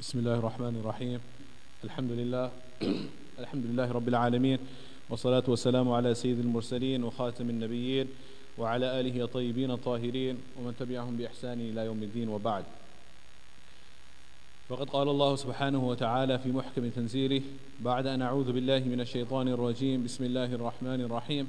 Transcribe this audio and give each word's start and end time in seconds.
بسم 0.00 0.18
الله 0.18 0.34
الرحمن 0.34 0.80
الرحيم. 0.80 1.20
الحمد 1.84 2.12
لله. 2.12 2.50
الحمد 3.42 3.64
لله 3.66 3.92
رب 3.92 4.08
العالمين. 4.08 4.58
والصلاة 5.10 5.42
والسلام 5.48 5.90
على 5.92 6.14
سيد 6.14 6.38
المرسلين 6.38 7.04
وخاتم 7.04 7.50
النبيين 7.50 8.06
وعلى 8.58 9.00
آله 9.00 9.24
الطيبين 9.24 9.70
الطاهرين 9.70 10.38
ومن 10.58 10.74
تبعهم 10.78 11.16
بإحسان 11.16 11.60
إلى 11.60 11.80
يوم 11.84 12.02
الدين 12.02 12.28
وبعد. 12.28 12.64
فقد 14.68 14.90
قال 14.90 15.08
الله 15.08 15.36
سبحانه 15.36 15.88
وتعالى 15.88 16.38
في 16.38 16.48
محكم 16.52 16.88
تنزيله 16.88 17.42
بعد 17.80 18.06
أن 18.06 18.22
أعوذ 18.22 18.52
بالله 18.52 18.78
من 18.78 19.00
الشيطان 19.00 19.48
الرجيم 19.48 20.04
بسم 20.04 20.24
الله 20.24 20.54
الرحمن 20.54 21.00
الرحيم. 21.00 21.48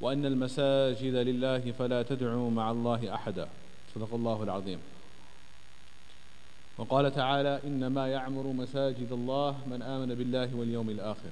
وأن 0.00 0.26
المساجد 0.26 1.14
لله 1.14 1.72
فلا 1.78 2.02
تدعوا 2.02 2.50
مع 2.50 2.70
الله 2.70 3.14
أحدا. 3.14 3.48
صدق 3.94 4.14
الله 4.14 4.42
العظيم. 4.42 4.95
وقال 6.78 7.14
تعالى 7.14 7.60
إنما 7.64 8.08
يعمر 8.08 8.46
مساجد 8.46 9.12
الله 9.12 9.56
من 9.66 9.82
آمن 9.82 10.14
بالله 10.14 10.56
واليوم 10.56 10.90
الآخر 10.90 11.30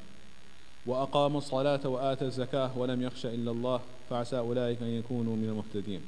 وأقام 0.86 1.36
الصلاة 1.36 1.88
وآتى 1.88 2.24
الزكاة 2.24 2.78
ولم 2.78 3.02
يخش 3.02 3.26
إلا 3.26 3.50
الله 3.50 3.80
فعسى 4.10 4.38
أولئك 4.38 4.82
أن 4.82 4.88
يكونوا 4.88 5.36
من 5.36 5.48
المهتدين 5.48 6.00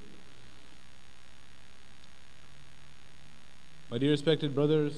My 3.89 3.99
dear 3.99 4.11
respected 4.11 4.53
brothers 4.53 4.95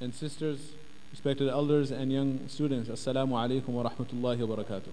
and 0.00 0.14
sisters, 0.14 0.70
respected 1.10 1.48
elders 1.48 1.90
and 1.90 2.12
young 2.12 2.46
students, 2.46 2.88
Assalamu 2.88 3.32
alaikum 3.32 3.70
wa 3.70 3.90
rahmatullahi 3.90 4.46
wa 4.46 4.56
barakatuh. 4.56 4.92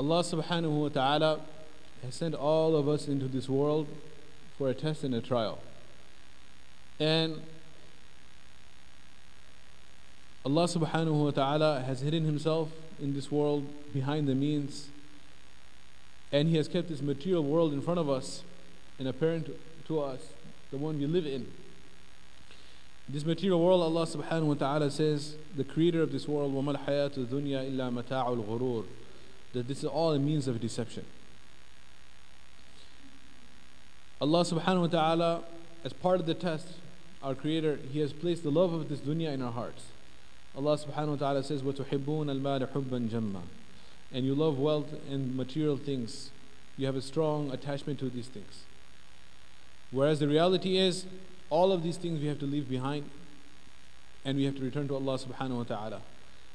Allah 0.00 0.24
subhanahu 0.24 0.82
wa 0.82 0.88
ta'ala 0.88 1.40
has 2.02 2.16
sent 2.16 2.34
all 2.34 2.74
of 2.74 2.88
us 2.88 3.06
into 3.06 3.28
this 3.28 3.48
world 3.48 3.86
for 4.57 4.69
a 4.69 4.73
test 4.73 5.03
and 5.03 5.13
a 5.15 5.21
trial. 5.21 5.59
And 6.99 7.41
Allah 10.45 10.65
subhanahu 10.65 11.25
wa 11.25 11.31
ta'ala 11.31 11.81
has 11.81 12.01
hidden 12.01 12.25
Himself 12.25 12.69
in 13.01 13.13
this 13.13 13.31
world 13.31 13.67
behind 13.93 14.27
the 14.27 14.35
means, 14.35 14.87
and 16.31 16.49
He 16.49 16.57
has 16.57 16.67
kept 16.67 16.89
this 16.89 17.01
material 17.01 17.43
world 17.43 17.73
in 17.73 17.81
front 17.81 17.99
of 17.99 18.09
us 18.09 18.43
and 18.97 19.07
apparent 19.07 19.49
to 19.87 19.99
us, 19.99 20.21
the 20.71 20.77
one 20.77 20.99
we 20.99 21.05
live 21.05 21.25
in. 21.25 21.51
This 23.07 23.25
material 23.25 23.63
world, 23.63 23.81
Allah 23.81 24.05
subhanahu 24.05 24.43
wa 24.43 24.53
ta'ala 24.53 24.91
says, 24.91 25.35
the 25.55 25.63
creator 25.63 26.03
of 26.03 26.11
this 26.11 26.27
world, 26.27 26.53
وَمَا 26.53 26.77
الْحَيَاةُ 26.77 27.25
الدُّنْيَا 27.25 27.71
إِلَّا 27.71 28.03
مَتَاعُ 28.03 28.45
الْغُرُورِ 28.45 28.85
That 29.53 29.67
this 29.67 29.79
is 29.79 29.85
all 29.85 30.13
a 30.13 30.19
means 30.19 30.47
of 30.47 30.61
deception. 30.61 31.05
Allah 34.21 34.41
subhanahu 34.43 34.81
wa 34.81 34.87
ta'ala, 34.87 35.43
as 35.83 35.93
part 35.93 36.19
of 36.19 36.25
the 36.25 36.33
test, 36.33 36.67
our 37.23 37.35
Creator, 37.35 37.79
He 37.91 37.99
has 37.99 38.13
placed 38.13 38.43
the 38.43 38.51
love 38.51 38.73
of 38.73 38.89
this 38.89 38.99
dunya 38.99 39.33
in 39.33 39.41
our 39.41 39.51
hearts. 39.51 39.85
Allah 40.55 40.77
subhanahu 40.77 41.09
wa 41.09 41.15
ta'ala 41.15 41.43
says, 41.43 41.61
وَتُحِبُّونَ 41.61 42.25
الْمَالَ 42.41 42.71
حُبًّا 42.71 43.09
جَمًّا 43.09 43.41
And 44.11 44.25
you 44.25 44.35
love 44.35 44.57
wealth 44.57 44.93
and 45.09 45.35
material 45.35 45.77
things. 45.77 46.31
You 46.77 46.85
have 46.85 46.95
a 46.95 47.01
strong 47.01 47.51
attachment 47.51 47.99
to 47.99 48.09
these 48.09 48.27
things. 48.27 48.63
Whereas 49.91 50.19
the 50.19 50.27
reality 50.27 50.77
is, 50.77 51.05
all 51.49 51.71
of 51.71 51.83
these 51.83 51.97
things 51.97 52.19
we 52.19 52.27
have 52.27 52.39
to 52.39 52.45
leave 52.45 52.69
behind 52.69 53.09
and 54.25 54.37
we 54.37 54.43
have 54.45 54.55
to 54.55 54.61
return 54.61 54.87
to 54.87 54.95
Allah 54.95 55.17
subhanahu 55.17 55.57
wa 55.57 55.63
ta'ala. 55.63 56.01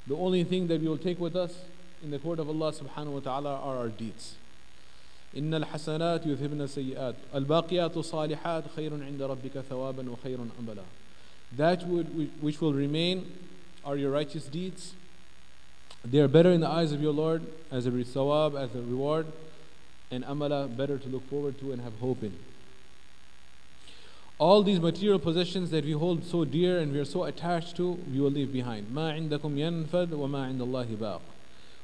The 0.06 0.16
only 0.16 0.44
thing 0.44 0.66
that 0.68 0.80
we 0.80 0.88
will 0.88 0.98
take 0.98 1.18
with 1.18 1.34
us 1.34 1.64
in 2.02 2.10
the 2.10 2.18
court 2.18 2.38
of 2.38 2.48
Allah 2.48 2.72
subhanahu 2.72 3.12
wa 3.12 3.20
ta'ala 3.20 3.54
are 3.56 3.78
our 3.78 3.88
deeds. 3.88 4.36
إن 5.36 5.54
الحسنات 5.54 6.26
يذهبن 6.26 6.60
السيئات 6.60 7.14
الباقيات 7.34 7.96
الصالحات 7.96 8.64
خير 8.76 9.04
عند 9.04 9.22
ربك 9.22 9.60
ثوابا 9.70 10.10
وخير 10.10 10.38
أملا 10.60 10.82
That 11.56 11.86
would, 11.86 12.30
which 12.40 12.60
will 12.60 12.72
remain 12.72 13.32
are 13.84 13.96
your 13.96 14.10
righteous 14.10 14.46
deeds. 14.46 14.94
They 16.04 16.18
are 16.18 16.28
better 16.28 16.50
in 16.50 16.60
the 16.60 16.68
eyes 16.68 16.90
of 16.90 17.00
your 17.00 17.12
Lord 17.12 17.42
as 17.70 17.86
a 17.86 17.90
thawab, 17.90 18.60
as 18.60 18.74
a 18.74 18.80
reward, 18.80 19.26
and 20.10 20.24
amala 20.24 20.74
better 20.74 20.98
to 20.98 21.08
look 21.08 21.28
forward 21.28 21.58
to 21.60 21.72
and 21.72 21.80
have 21.82 21.94
hope 21.98 22.22
in. 22.22 22.36
All 24.38 24.62
these 24.62 24.80
material 24.80 25.18
possessions 25.18 25.70
that 25.70 25.84
we 25.84 25.92
hold 25.92 26.24
so 26.24 26.44
dear 26.44 26.80
and 26.80 26.92
we 26.92 26.98
are 26.98 27.04
so 27.04 27.24
attached 27.24 27.76
to, 27.76 27.92
we 28.12 28.20
will 28.20 28.30
leave 28.30 28.52
behind. 28.52 28.92
ما 28.92 29.12
عندكم 29.12 29.58
ينفد 29.58 30.12
وما 30.12 30.46
عند 30.46 30.60
الله 30.60 30.96
باق. 30.96 31.20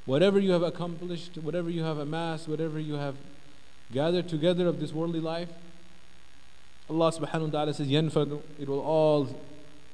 Whatever 0.06 0.41
you 0.41 0.50
have 0.50 0.62
accomplished, 0.62 1.38
whatever 1.38 1.71
you 1.71 1.83
have 1.83 1.99
amassed, 1.99 2.49
whatever 2.49 2.81
you 2.81 2.94
have 2.94 3.15
gathered 3.93 4.28
together 4.28 4.66
of 4.66 4.81
this 4.81 4.93
worldly 4.93 5.21
life, 5.21 5.50
Allah 6.88 7.12
subhanahu 7.12 7.47
wa 7.47 7.50
ta'ala 7.50 7.75
says, 7.75 7.88
ينفد, 7.88 8.41
it 8.59 8.69
will 8.69 8.81
all 8.81 9.28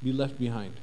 be 0.02 0.12
left 0.12 0.38
behind. 0.38 0.74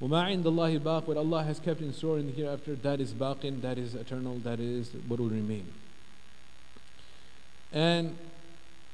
وما 0.00 0.24
عند 0.24 0.44
الله 0.44 0.80
باق, 0.80 1.06
what 1.06 1.16
Allah 1.16 1.44
has 1.44 1.58
kept 1.58 1.80
in 1.80 1.92
store 1.92 2.18
in 2.18 2.26
the 2.26 2.32
hereafter, 2.32 2.74
that 2.74 3.00
is 3.00 3.12
baqin, 3.12 3.62
that 3.62 3.78
is 3.78 3.94
eternal, 3.94 4.38
that 4.40 4.60
is 4.60 4.90
what 5.08 5.20
will 5.20 5.30
remain. 5.30 5.66
And 7.72 8.16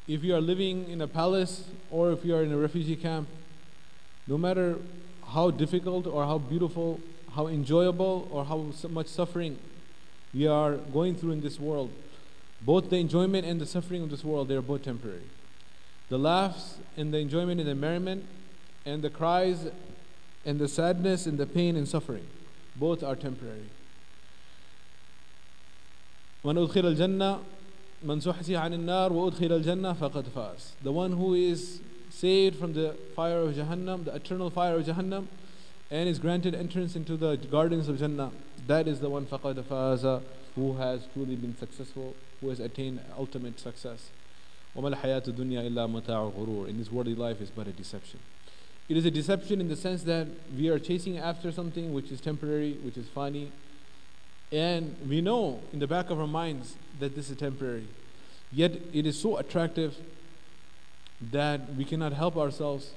if 0.07 0.23
you 0.25 0.35
are 0.35 0.41
living 0.41 0.89
in 0.89 1.01
a 1.01 1.09
palace 1.09 1.65
or 1.91 2.13
if 2.13 2.25
you 2.25 2.35
are 2.35 2.43
in 2.43 2.53
a 2.53 2.57
refugee 2.57 2.97
camp, 2.97 3.29
no 4.27 4.39
matter 4.39 4.79
how 5.29 5.51
difficult 5.51 6.07
or 6.07 6.25
how 6.25 6.39
beautiful, 6.39 7.01
how 7.35 7.47
enjoyable 7.47 8.29
or 8.31 8.45
how 8.45 8.67
much 8.89 9.07
suffering 9.07 9.59
we 10.33 10.47
are 10.47 10.77
going 10.77 11.15
through 11.15 11.33
in 11.33 11.41
this 11.41 11.59
world, 11.59 11.91
both 12.65 12.91
the 12.91 12.97
enjoyment 12.97 13.47
and 13.47 13.61
the 13.61 13.67
suffering 13.67 14.03
of 14.03 14.11
this 14.11 14.25
world, 14.25 14.49
they 14.49 14.55
are 14.55 14.63
both 14.63 14.83
temporary. 14.83 15.23
The 16.09 16.19
laughs 16.19 16.79
and 16.97 17.15
the 17.15 17.19
enjoyment 17.19 17.61
and 17.61 17.69
the 17.69 17.75
merriment 17.75 18.25
and 18.85 19.03
the 19.03 19.11
cries 19.11 19.69
and 20.45 20.59
the 20.59 20.69
sadness 20.69 21.27
and 21.27 21.39
the 21.39 21.47
pain 21.47 21.77
and 21.77 21.87
suffering, 21.89 22.27
both 22.77 23.03
are 23.03 23.17
temporary. 23.17 23.71
من 26.45 26.57
أدخل 26.57 26.97
الجنة 26.97 27.41
من 28.03 28.21
زحزح 28.21 28.57
عن 28.57 28.73
النار 28.73 29.13
وأدخل 29.13 29.63
الجنة 29.63 29.93
فقد 29.95 30.25
فاز. 30.35 30.73
The 30.83 30.93
one 30.93 31.13
who 31.13 31.35
is 31.35 31.81
saved 32.09 32.59
from 32.59 32.73
the 32.73 32.97
fire 33.15 33.41
of 33.41 33.55
Jahannam, 33.55 34.05
the 34.05 34.15
eternal 34.15 34.51
fire 34.51 34.77
of 34.77 34.87
Jahannam, 34.87 35.27
and 35.91 36.09
is 36.09 36.19
granted 36.19 36.55
entrance 36.55 36.97
into 36.97 37.17
the 37.17 37.37
gardens 37.37 37.89
of 37.89 37.99
Jannah, 37.99 38.31
that 38.67 38.89
is 38.89 39.01
the 39.01 39.11
one 39.11 39.27
فقد 39.27 39.63
فاز 39.65 40.23
who 40.56 40.78
has 40.78 41.02
truly 41.14 41.36
been 41.36 41.56
successful, 41.58 42.16
who 42.42 42.50
has 42.50 42.60
attained 42.60 43.00
ultimate 43.18 43.60
success. 43.60 44.10
وَمَا 44.76 44.96
الْحَيَاةُ 44.96 45.30
الدُّنْيَا 45.30 46.70
In 46.70 46.78
this 46.78 46.92
worldly 46.92 47.16
life 47.16 47.42
is 47.42 47.50
but 47.50 47.68
a 47.68 47.72
deception. 47.72 48.20
It 48.88 48.98
is 48.98 49.06
a 49.06 49.12
deception 49.12 49.62
in 49.62 49.68
the 49.68 49.76
sense 49.76 50.04
that 50.04 50.28
we 50.56 50.70
are 50.70 50.80
chasing 50.80 51.18
after 51.18 51.52
something 51.52 51.94
which 51.94 52.12
is 52.12 52.22
temporary, 52.22 52.74
which 52.84 52.98
is 52.98 53.08
fani, 53.08 53.52
and 54.52 54.96
we 55.08 55.22
know 55.22 55.62
in 55.74 55.80
the 55.80 55.88
back 55.88 56.10
of 56.10 56.20
our 56.20 56.28
minds 56.28 56.76
that 57.00 57.16
this 57.16 57.30
is 57.30 57.38
temporary. 57.38 57.88
Yet 58.52 58.74
it 58.94 59.06
is 59.06 59.20
so 59.20 59.38
attractive 59.38 59.96
that 61.32 61.74
we 61.76 61.84
cannot 61.84 62.14
help 62.14 62.38
ourselves 62.38 62.92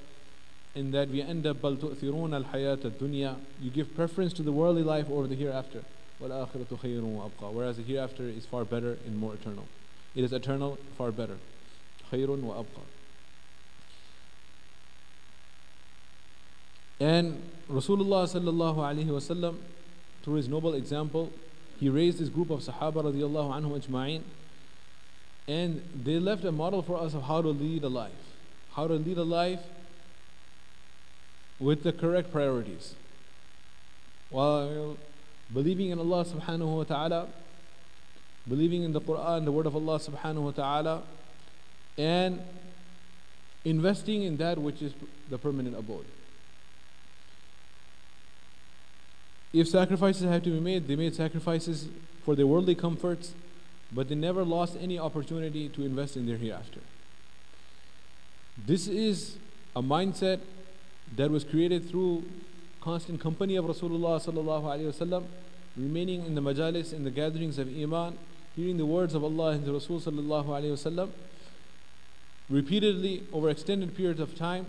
and 0.75 0.93
that 0.93 1.09
we 1.09 1.23
end 1.23 1.47
up 1.47 1.65
You 1.65 3.71
give 3.73 3.97
preference 3.97 4.33
to 4.35 4.43
the 4.43 4.53
worldly 4.53 4.83
life 4.83 5.11
over 5.11 5.27
the 5.27 5.35
hereafter. 5.35 5.83
والآخرة 6.22 6.78
خير 6.82 7.02
وأبقى 7.04 7.54
whereas 7.54 7.78
the 7.78 7.84
hereafter 7.84 8.24
is 8.24 8.46
far 8.46 8.64
better 8.64 8.98
and 9.06 9.18
more 9.18 9.34
eternal 9.34 9.68
it 10.16 10.24
is 10.24 10.32
eternal 10.32 10.78
far 10.98 11.12
better 11.12 11.38
خير 12.12 12.28
وأبقى 12.28 12.84
and 17.00 17.42
Rasulullah 17.70 18.24
sallallahu 18.26 18.78
alaihi 18.78 19.08
wasallam 19.08 19.58
through 20.24 20.36
his 20.36 20.48
noble 20.48 20.74
example 20.74 21.32
he 21.80 21.90
raised 21.90 22.20
this 22.20 22.30
group 22.30 22.50
of 22.50 22.62
Sahaba 22.62 23.04
radiallahu 23.04 23.52
anhum 23.62 23.82
ajma'in 23.82 24.22
and 25.48 25.82
they 26.04 26.20
left 26.20 26.46
a 26.46 26.52
model 26.52 26.82
for 26.82 26.98
us 26.98 27.14
of 27.14 27.24
how 27.24 27.42
to 27.42 27.50
lead 27.50 27.84
a 27.84 27.90
life 27.90 28.12
how 28.76 28.88
to 28.88 28.94
lead 28.94 29.18
a 29.18 29.24
life 29.24 29.60
with 31.60 31.84
the 31.84 31.92
correct 31.92 32.32
priorities 32.32 32.96
while 34.30 34.98
believing 35.53 35.91
in 35.91 35.99
Allah 35.99 36.25
subhanahu 36.25 36.77
wa 36.79 36.85
ta'ala 36.85 37.29
believing 38.49 38.83
in 38.83 38.93
the 38.93 39.01
Quran 39.01 39.45
the 39.45 39.53
word 39.53 39.67
of 39.67 39.75
Allah 39.75 39.99
subhanahu 39.99 40.43
wa 40.43 40.51
ta'ala 40.51 41.03
and 41.97 42.41
investing 43.65 44.23
in 44.23 44.37
that 44.39 44.59
which 44.59 44.81
is 44.81 44.93
the 45.29 45.37
permanent 45.37 45.77
abode. 45.77 46.07
If 49.53 49.69
sacrifices 49.69 50.25
had 50.25 50.45
to 50.45 50.51
be 50.51 50.61
made 50.61 50.89
they 50.89 50.97
made 50.97 51.15
sacrifices 51.15 51.89
for 52.25 52.35
their 52.35 52.47
worldly 52.47 52.75
comforts 52.75 53.35
but 53.93 54.09
they 54.09 54.15
never 54.15 54.45
lost 54.45 54.77
any 54.81 54.99
opportunity 54.99 55.69
to 55.71 55.85
invest 55.85 56.17
in 56.17 56.27
their 56.27 56.37
hereafter. 56.37 56.81
This 58.67 58.87
is 58.87 59.37
a 59.75 59.83
mindset 59.83 60.41
that 61.17 61.31
was 61.31 61.45
created 61.45 61.89
through 61.89 62.25
constant 62.89 63.21
company 63.21 63.55
of 63.57 63.67
Rasulullah 63.67 64.19
sallallahu 64.19 64.63
alaihi 64.63 64.91
wasallam, 64.91 65.27
remaining 65.77 66.25
in 66.25 66.35
the 66.35 66.41
majalis, 66.41 66.95
in 66.95 67.05
the 67.05 67.11
gatherings 67.11 67.59
of 67.59 67.69
iman, 67.69 68.17
hearing 68.57 68.79
the 68.79 68.87
words 68.87 69.15
of 69.15 69.23
Allah 69.23 69.51
and 69.51 69.67
the 69.67 69.75
Rasul 69.75 70.01
sallallahu 70.01 70.47
alaihi 70.47 70.73
wasallam, 70.73 71.11
repeatedly 72.49 73.25
over 73.31 73.51
extended 73.51 73.95
periods 73.95 74.21
of 74.21 74.35
time, 74.35 74.65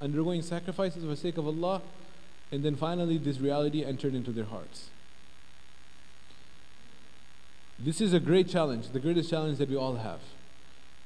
undergoing 0.00 0.42
sacrifices 0.42 1.04
for 1.04 1.10
the 1.10 1.16
sake 1.16 1.38
of 1.38 1.46
Allah, 1.46 1.80
and 2.50 2.64
then 2.64 2.74
finally 2.74 3.18
this 3.18 3.38
reality 3.38 3.84
entered 3.84 4.16
into 4.16 4.32
their 4.32 4.46
hearts. 4.46 4.88
This 7.78 8.00
is 8.00 8.12
a 8.12 8.18
great 8.18 8.48
challenge, 8.48 8.88
the 8.88 8.98
greatest 8.98 9.30
challenge 9.30 9.58
that 9.58 9.68
we 9.68 9.76
all 9.76 9.94
have. 9.94 10.18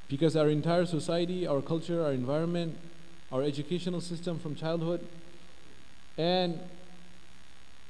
Because 0.09 0.35
our 0.35 0.49
entire 0.49 0.87
society, 0.87 1.47
our 1.47 1.61
culture, 1.61 2.03
our 2.03 2.13
environment, 2.13 2.79
our 3.31 3.43
educational 3.43 4.01
system 4.01 4.39
from 4.39 4.55
childhood, 4.55 5.07
and 6.17 6.61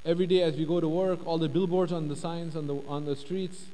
every 0.05 0.26
day 0.26 0.43
as 0.43 0.56
we 0.56 0.65
go 0.65 0.81
to 0.81 0.88
work, 0.88 1.26
all 1.26 1.38
the 1.38 1.49
billboards 1.49 1.93
on 1.93 2.09
the 2.09 2.17
signs 2.17 2.56
on 2.56 2.67
the, 2.67 2.76
on 2.87 3.05
the 3.05 3.17
streets, 3.17 3.67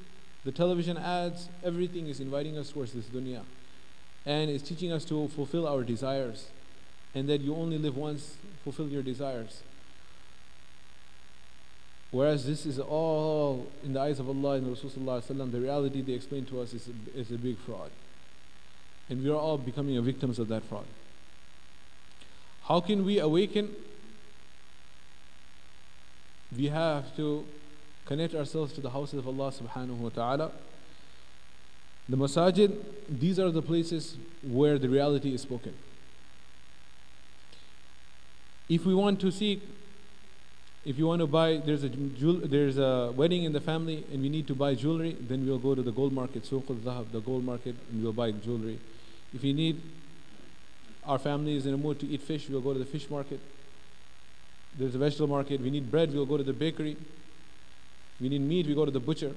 the 0.44 0.52
television 0.52 0.97
ads, 0.97 1.49
everything 1.62 2.06
is 2.06 2.20
inviting 2.20 2.56
us 2.56 2.70
towards 2.70 2.93
this 2.93 3.06
dunya. 3.06 3.43
And 4.25 4.50
is 4.50 4.62
teaching 4.62 4.93
us 4.93 5.05
to 5.06 5.29
fulfill 5.29 5.67
our 5.67 5.82
desires. 5.82 6.49
And 7.14 7.29
that 7.29 7.41
you 7.41 7.55
only 7.55 7.79
live 7.79 7.97
once, 7.97 8.37
fulfill 8.64 8.88
your 8.88 9.02
desires. 9.02 9.62
Whereas 12.11 12.46
this 12.46 12.67
is 12.67 12.79
all 12.79 13.70
in 13.85 13.93
the 13.93 14.00
eyes 14.00 14.19
of 14.19 14.29
Allah 14.29 14.56
and 14.56 14.67
Rasulullah, 14.67 15.25
the 15.26 15.61
reality 15.61 16.03
they 16.03 16.12
explain 16.12 16.44
to 16.46 16.61
us 16.61 16.75
is 16.75 16.88
a, 16.88 17.19
is 17.19 17.31
a 17.31 17.38
big 17.38 17.56
fraud. 17.58 17.91
And 19.08 19.23
we 19.23 19.31
are 19.31 19.37
all 19.37 19.58
becoming 19.58 20.03
victims 20.03 20.38
of 20.38 20.49
that 20.49 20.64
fraud. 20.64 20.87
How 22.64 22.81
can 22.81 23.05
we 23.05 23.19
awaken? 23.19 23.70
We 26.56 26.67
have 26.67 27.14
to 27.17 27.47
connect 28.06 28.35
ourselves 28.35 28.73
to 28.75 28.81
the 28.81 28.91
houses 28.91 29.19
of 29.19 29.29
Allah 29.29 29.52
subhanahu 29.52 29.99
wa 29.99 30.08
ta'ala. 30.08 30.52
The 32.08 32.17
masajid, 32.17 32.76
these 33.08 33.38
are 33.38 33.50
the 33.50 33.62
places 33.62 34.17
where 34.43 34.79
the 34.79 34.88
reality 34.88 35.32
is 35.32 35.43
spoken. 35.43 35.75
If 38.69 38.85
we 38.85 38.94
want 38.94 39.20
to 39.20 39.31
seek 39.31 39.62
if 40.85 40.97
you 40.97 41.06
want 41.06 41.20
to 41.20 41.26
buy, 41.26 41.58
there's 41.58 41.85
a, 41.85 41.88
there's 41.88 42.79
a 42.79 43.12
wedding 43.14 43.44
in 43.44 43.53
the 43.53 43.61
family 43.61 44.05
and 44.11 44.23
we 44.23 44.31
need 44.31 44.46
to 44.46 44.55
buy 44.55 44.75
jewelry, 44.75 45.14
then 45.20 45.46
we'll 45.46 45.58
go 45.58 45.75
to 45.75 45.82
the 45.82 45.93
gold 45.93 46.12
market, 46.12 46.44
Suq 46.44 46.70
al-Zahab, 46.70 47.12
the 47.12 47.20
gold 47.20 47.44
market, 47.44 47.76
and 47.91 48.03
we'll 48.03 48.14
buy 48.14 48.31
jewelry. 48.31 48.79
If 49.35 49.44
you 49.44 49.53
need, 49.53 49.81
our 51.05 51.19
family 51.19 51.56
is 51.56 51.67
in 51.67 51.75
a 51.75 51.76
mood 51.76 52.00
to 52.00 52.06
eat 52.06 52.23
fish, 52.23 52.49
we'll 52.49 52.62
go 52.62 52.73
to 52.73 52.79
the 52.79 52.87
fish 52.87 53.11
market. 53.11 53.41
There's 54.78 54.94
a 54.94 54.99
vegetable 54.99 55.28
market. 55.28 55.61
We 55.61 55.70
need 55.70 55.90
bread, 55.90 56.12
we'll 56.12 56.26
go 56.26 56.37
to 56.37 56.43
the 56.43 56.52
bakery. 56.52 56.96
We 58.20 58.28
need 58.28 58.43
meat, 58.43 58.67
we 58.67 58.75
go 58.75 58.84
to 58.84 58.90
the 58.90 59.00
butcher. 59.00 59.32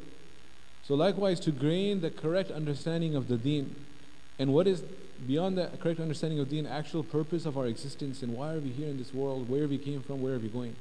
So 0.83 0.95
likewise, 0.95 1.39
to 1.41 1.51
gain 1.51 2.01
the 2.01 2.11
correct 2.11 2.51
understanding 2.51 3.15
of 3.15 3.27
the 3.29 3.37
deen, 3.37 3.75
and 4.37 4.53
what 4.53 4.67
is 4.67 4.83
beyond 5.25 5.57
the 5.57 5.69
correct 5.81 5.99
understanding 5.99 6.39
of 6.39 6.49
deen, 6.49 6.65
actual 6.65 7.03
purpose 7.03 7.45
of 7.45 7.57
our 7.57 7.67
existence, 7.67 8.21
and 8.21 8.33
why 8.33 8.53
are 8.53 8.59
we 8.59 8.69
here 8.69 8.89
in 8.89 8.97
this 8.97 9.13
world, 9.13 9.47
where 9.47 9.67
we 9.67 9.77
came 9.77 10.01
from, 10.01 10.21
where 10.21 10.33
are 10.33 10.39
we 10.39 10.49
going? 10.49 10.75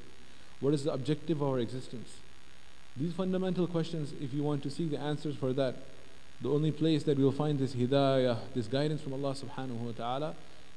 What 0.58 0.74
is 0.74 0.84
the 0.84 0.92
objective 0.92 1.40
of 1.40 1.48
our 1.48 1.58
existence? 1.60 2.16
These 2.96 3.12
fundamental 3.12 3.66
questions, 3.66 4.12
if 4.20 4.34
you 4.34 4.42
want 4.42 4.62
to 4.64 4.70
seek 4.70 4.90
the 4.90 4.98
answers 4.98 5.36
for 5.36 5.52
that, 5.52 5.76
the 6.40 6.50
only 6.50 6.72
place 6.72 7.04
that 7.04 7.16
we'll 7.16 7.30
find 7.30 7.58
this 7.58 7.74
hidayah, 7.74 8.38
this 8.54 8.66
guidance 8.66 9.00
from 9.00 9.12
Allah 9.12 9.34
subhanahu 9.34 9.78
wa 9.78 9.92
ta'ala, 9.92 10.34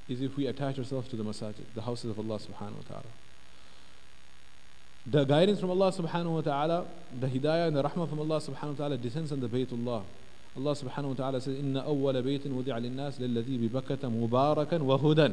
is 0.08 0.22
if 0.22 0.38
we 0.38 0.46
attach 0.46 0.78
ourselves 0.78 1.10
to 1.10 1.16
the 1.16 1.24
masajid, 1.24 1.66
the 1.74 1.82
houses 1.82 2.12
of 2.12 2.20
Allah 2.20 2.38
subhanahu 2.38 2.78
wa 2.78 2.88
ta'ala. 2.88 3.25
The 5.07 5.25
guidance 5.25 5.61
from 5.61 5.71
Allah 5.71 5.93
subhanahu 5.93 6.35
wa 6.35 6.41
ta'ala, 6.41 6.87
the 7.19 7.27
hidayah 7.27 7.69
and 7.69 7.77
the 7.77 7.83
rahmah 7.83 8.09
from 8.09 8.21
Allah 8.21 8.41
subhanahu 8.41 8.71
wa 8.71 8.77
ta'ala 8.77 8.97
descends 8.99 9.33
on 9.33 9.41
the 9.41 9.49
Baytullah. 9.49 10.03
Allah 10.57 10.73
subhanahu 10.73 11.09
wa 11.09 11.15
ta'ala 11.15 11.41
says, 11.41 11.57
إِنَّ 11.57 11.83
أَوَّلَ 11.85 12.23
بَيْتٍ 12.23 12.47
وُدِعَ 12.47 12.79
لِلنَّاسِ 12.79 13.21
لَلَّذِي 13.21 13.69
بِبَكَّةَ 13.69 14.03
مُبَارَكًا 14.03 14.79
وَهُدًى 14.79 15.33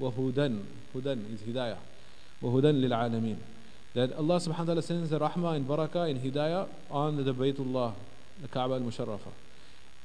وَهُدًى 0.00 0.62
Hudan 0.94 1.34
is 1.34 1.40
hidayah. 1.40 1.76
وَهُدًى 2.42 2.88
لِلْعَالَمِينَ 2.88 3.36
that 3.94 4.12
Allah 4.14 4.36
subhanahu 4.36 4.58
wa 4.58 4.64
ta'ala 4.64 4.82
sends 4.82 5.10
the 5.10 5.20
rahmah 5.20 5.54
and 5.54 5.68
barakah 5.68 6.10
and 6.10 6.20
hidayah 6.20 6.66
on 6.90 7.24
the 7.24 7.32
Baytullah, 7.32 7.94
the 8.42 8.48
Kaaba 8.48 8.74
al-Musharrafah. 8.74 9.30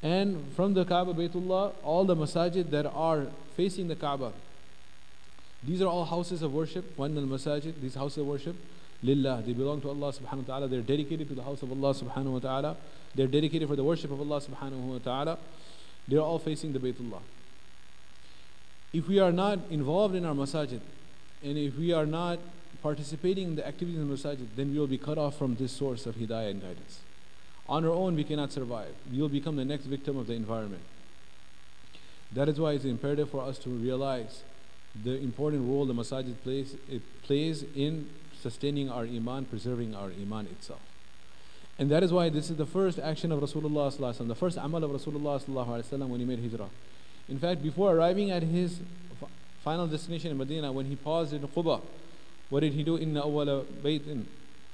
And 0.04 0.54
from 0.56 0.76
the 0.76 0.86
Kaaba 0.86 1.14
Baytullah, 1.16 1.74
all 1.84 2.06
the 2.06 2.16
masajid 2.16 2.70
that 2.70 2.86
are 2.86 3.26
facing 3.58 3.88
the 3.88 3.96
Kaaba, 3.96 4.32
these 5.64 5.82
are 5.82 5.88
all 5.88 6.06
houses 6.06 6.44
of 6.44 6.54
worship. 6.54 6.98
One 6.98 7.18
al-masajid, 7.18 7.82
these 7.82 7.96
houses 7.96 8.20
of 8.20 8.28
worship, 8.28 8.56
lillah, 9.05 9.43
they 9.45 9.53
belong 9.53 9.81
to 9.83 9.91
Allah 9.91 10.13
subhanahu 10.13 10.49
wa 10.49 10.55
ta'ala. 10.55 10.69
They're 10.69 10.81
dedicated 10.81 11.29
to 11.29 11.35
the 11.35 11.43
house 11.43 11.63
of 11.63 11.71
Allah 11.71 11.95
subhanahu 11.95 12.33
wa 12.33 12.39
ta'ala. 12.39 12.77
They're 13.15 13.27
dedicated 13.27 13.69
for 13.69 13.77
the 13.77 13.85
worship 13.85 14.11
of 14.11 14.21
Allah 14.21 14.41
subhanahu 14.41 14.81
wa 14.81 14.99
ta'ala. 14.99 15.39
They're 16.09 16.21
all 16.21 16.39
facing 16.39 16.73
the 16.73 16.79
Baytullah. 16.79 17.21
If 18.93 19.09
we 19.09 19.19
are 19.19 19.33
not 19.33 19.59
involved 19.71 20.15
in 20.15 20.25
our 20.25 20.35
masajid, 20.35 20.81
and 21.43 21.59
if 21.59 21.77
we 21.77 21.93
are 21.93 22.07
not 22.07 22.39
participating 22.83 23.49
in 23.49 23.57
the 23.57 23.67
activities 23.67 24.01
in 24.01 24.09
the 24.09 24.15
masajid, 24.15 24.47
then 24.57 24.73
we 24.73 24.79
will 24.79 24.87
be 24.87 24.99
cut 24.99 25.19
off 25.19 25.37
from 25.37 25.57
this 25.57 25.73
source 25.73 26.07
of 26.07 26.17
hidayah 26.17 26.51
and 26.51 26.63
guidance. 26.63 27.01
On 27.69 27.85
our 27.85 27.91
own, 27.91 28.15
we 28.15 28.25
cannot 28.25 28.53
survive. 28.53 28.95
We 29.11 29.21
will 29.21 29.29
become 29.29 29.57
the 29.57 29.65
next 29.65 29.85
victim 29.87 30.17
of 30.17 30.27
the 30.27 30.35
environment. 30.35 30.83
That 32.33 32.49
is 32.49 32.59
why 32.59 32.73
it's 32.73 32.85
imperative 32.85 33.31
for 33.31 33.43
us 33.43 33.59
to 33.59 33.71
realize 33.71 34.43
the 35.03 35.19
important 35.19 35.69
role 35.69 35.87
the 35.87 35.95
masajid 35.95 36.35
plays, 36.43 36.77
it 36.89 37.03
plays 37.23 37.65
in 37.75 38.09
sustaining 38.44 38.90
our 38.90 39.04
iman, 39.04 39.46
preserving 39.46 39.96
our 39.96 40.12
iman 40.22 40.48
itself. 40.48 40.82
And 41.78 41.90
that 41.92 42.04
is 42.04 42.12
why 42.12 42.30
this 42.30 42.50
is 42.50 42.58
the 42.58 42.66
first 42.66 43.00
action 43.00 43.32
of 43.32 43.40
Rasulullah 43.40 44.28
the 44.28 44.36
first 44.36 44.58
amal 44.58 44.84
of 44.84 44.92
Rasulullah 44.92 46.10
when 46.10 46.20
he 46.20 46.26
made 46.26 46.40
hijrah. 46.40 46.70
In 47.30 47.40
fact, 47.40 47.64
before 47.64 47.96
arriving 47.96 48.32
at 48.32 48.44
his 48.44 48.80
final 49.64 49.88
destination 49.88 50.32
in 50.32 50.38
Medina, 50.38 50.72
when 50.72 50.88
he 50.88 50.96
paused 50.96 51.34
in 51.34 51.42
Quba, 51.42 51.82
what 52.50 52.62
did 52.62 52.74
he 52.74 52.84
do? 52.84 52.98
إن 52.98 53.14
أول 53.16 53.66
بيت 53.84 54.26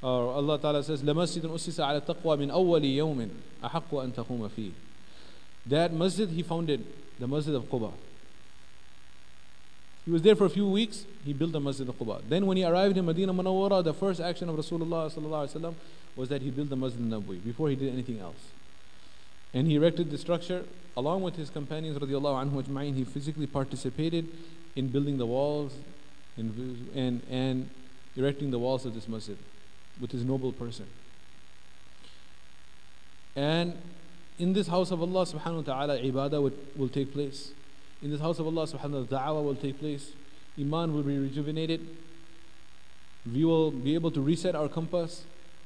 or 0.02 0.34
Allah 0.34 0.60
Ta'ala 0.60 0.84
says 0.84 1.02
لمسجد 1.04 1.46
أسس 1.46 1.80
على 1.80 1.98
التقوى 1.98 2.38
من 2.38 2.52
أول 2.52 2.86
يوم 2.86 3.30
أحق 3.64 3.96
أن 3.96 4.14
تقوم 4.14 4.48
فيه 4.50 4.72
That 5.68 5.94
masjid 5.94 6.30
he 6.30 6.44
founded, 6.44 6.86
the 7.20 7.28
masjid 7.28 7.56
of 7.56 7.64
Quba. 7.64 7.92
He 10.05 10.11
was 10.11 10.23
there 10.23 10.35
for 10.35 10.47
a 10.47 10.51
few 10.51 10.67
weeks, 10.67 11.05
he 11.25 11.33
built 11.33 11.53
the 11.53 11.61
masjid 11.61 11.87
al-Quba. 11.87 12.23
Then 12.29 12.47
when 12.47 12.57
he 12.57 12.65
arrived 12.65 12.97
in 12.97 13.05
Medina 13.05 13.35
Munawwara, 13.35 13.85
the 13.85 13.93
first 13.93 14.21
action 14.21 14.49
of 14.49 14.57
Rasulullah 14.57 15.75
was 16.17 16.29
that 16.31 16.43
he 16.43 16.51
built 16.51 16.71
the 16.71 16.77
masjid 16.77 17.01
al-Nabawi 17.01 17.45
before 17.45 17.69
he 17.69 17.77
did 17.77 17.93
anything 17.93 18.19
else. 18.19 18.49
And 19.53 19.67
he 19.67 19.75
erected 19.75 20.11
the 20.11 20.19
structure 20.19 20.65
along 20.97 21.23
with 21.23 21.37
his 21.37 21.51
companions 21.51 21.99
radiallahu 21.99 22.51
anhu. 22.51 22.95
He 22.95 23.05
physically 23.05 23.47
participated 23.47 24.27
in 24.75 24.89
building 24.89 25.19
the 25.19 25.27
walls, 25.27 25.75
and, 26.37 26.89
and, 26.95 27.23
and 27.29 27.71
erecting 28.17 28.51
the 28.51 28.59
walls 28.59 28.87
of 28.87 28.95
this 28.95 29.09
masjid 29.09 29.37
with 30.01 30.13
his 30.13 30.25
noble 30.25 30.53
person. 30.53 30.87
And 33.37 33.77
in 34.39 34.53
this 34.55 34.69
house 34.69 34.91
of 34.91 35.03
Allah 35.03 35.27
subhanahu 35.27 35.67
wa 35.67 35.75
ta'ala, 35.75 35.99
ibadah 35.99 36.53
will 36.77 36.89
take 36.89 37.13
place 37.13 37.53
In 38.02 38.12
this 38.12 38.22
house 38.22 38.40
of 38.40 38.46
Allah 38.46 38.68
subhanahu 38.68 39.10
wa 39.10 39.18
ta'ala, 39.18 39.42
da'wah 39.42 39.44
will 39.44 39.56
take 39.56 39.80
place. 39.80 40.12
Iman 40.60 40.94
will 40.94 41.04
be 41.04 41.18
rejuvenated. 41.18 41.82
We 43.32 43.44
will 43.44 43.72
be 43.72 43.96
able 43.96 44.12
to 44.12 44.22
reset 44.22 44.56
our 44.56 44.70
compass. 44.70 45.24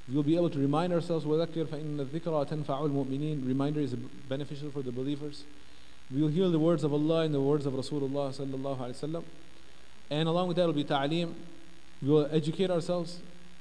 We 0.08 0.16
will 0.16 0.24
be 0.24 0.36
able 0.36 0.50
to 0.50 0.60
remind 0.60 0.94
ourselves, 0.94 1.26
وَذَكِّرْ 1.26 1.68
فَإِنَّ 1.68 2.06
الذِّكْرَى 2.06 2.50
تَنْفَعُ 2.50 2.66
الْمُؤْمِنِينَ 2.66 3.46
Reminder 3.48 3.82
is 3.82 3.94
beneficial 3.94 4.72
for 4.72 4.82
the 4.82 4.92
believers. 4.92 5.44
We 6.12 6.22
will 6.22 6.30
hear 6.30 6.50
the 6.50 6.58
words 6.58 6.84
of 6.84 6.94
Allah 6.94 7.22
and 7.22 7.34
the 7.34 7.42
words 7.42 7.66
of 7.66 7.74
Rasulullah 7.74 8.34
sallallahu 8.34 8.78
alayhi 8.78 9.12
wa 9.12 9.20
sallam. 9.20 9.24
And 10.10 10.28
along 10.28 10.48
with 10.48 10.58
that 10.58 10.66
will 10.66 10.74
be 10.74 10.84
ta'aleem. 10.84 11.34
We 12.02 12.10
will 12.10 12.28
educate 12.32 12.72
ourselves. 12.72 13.20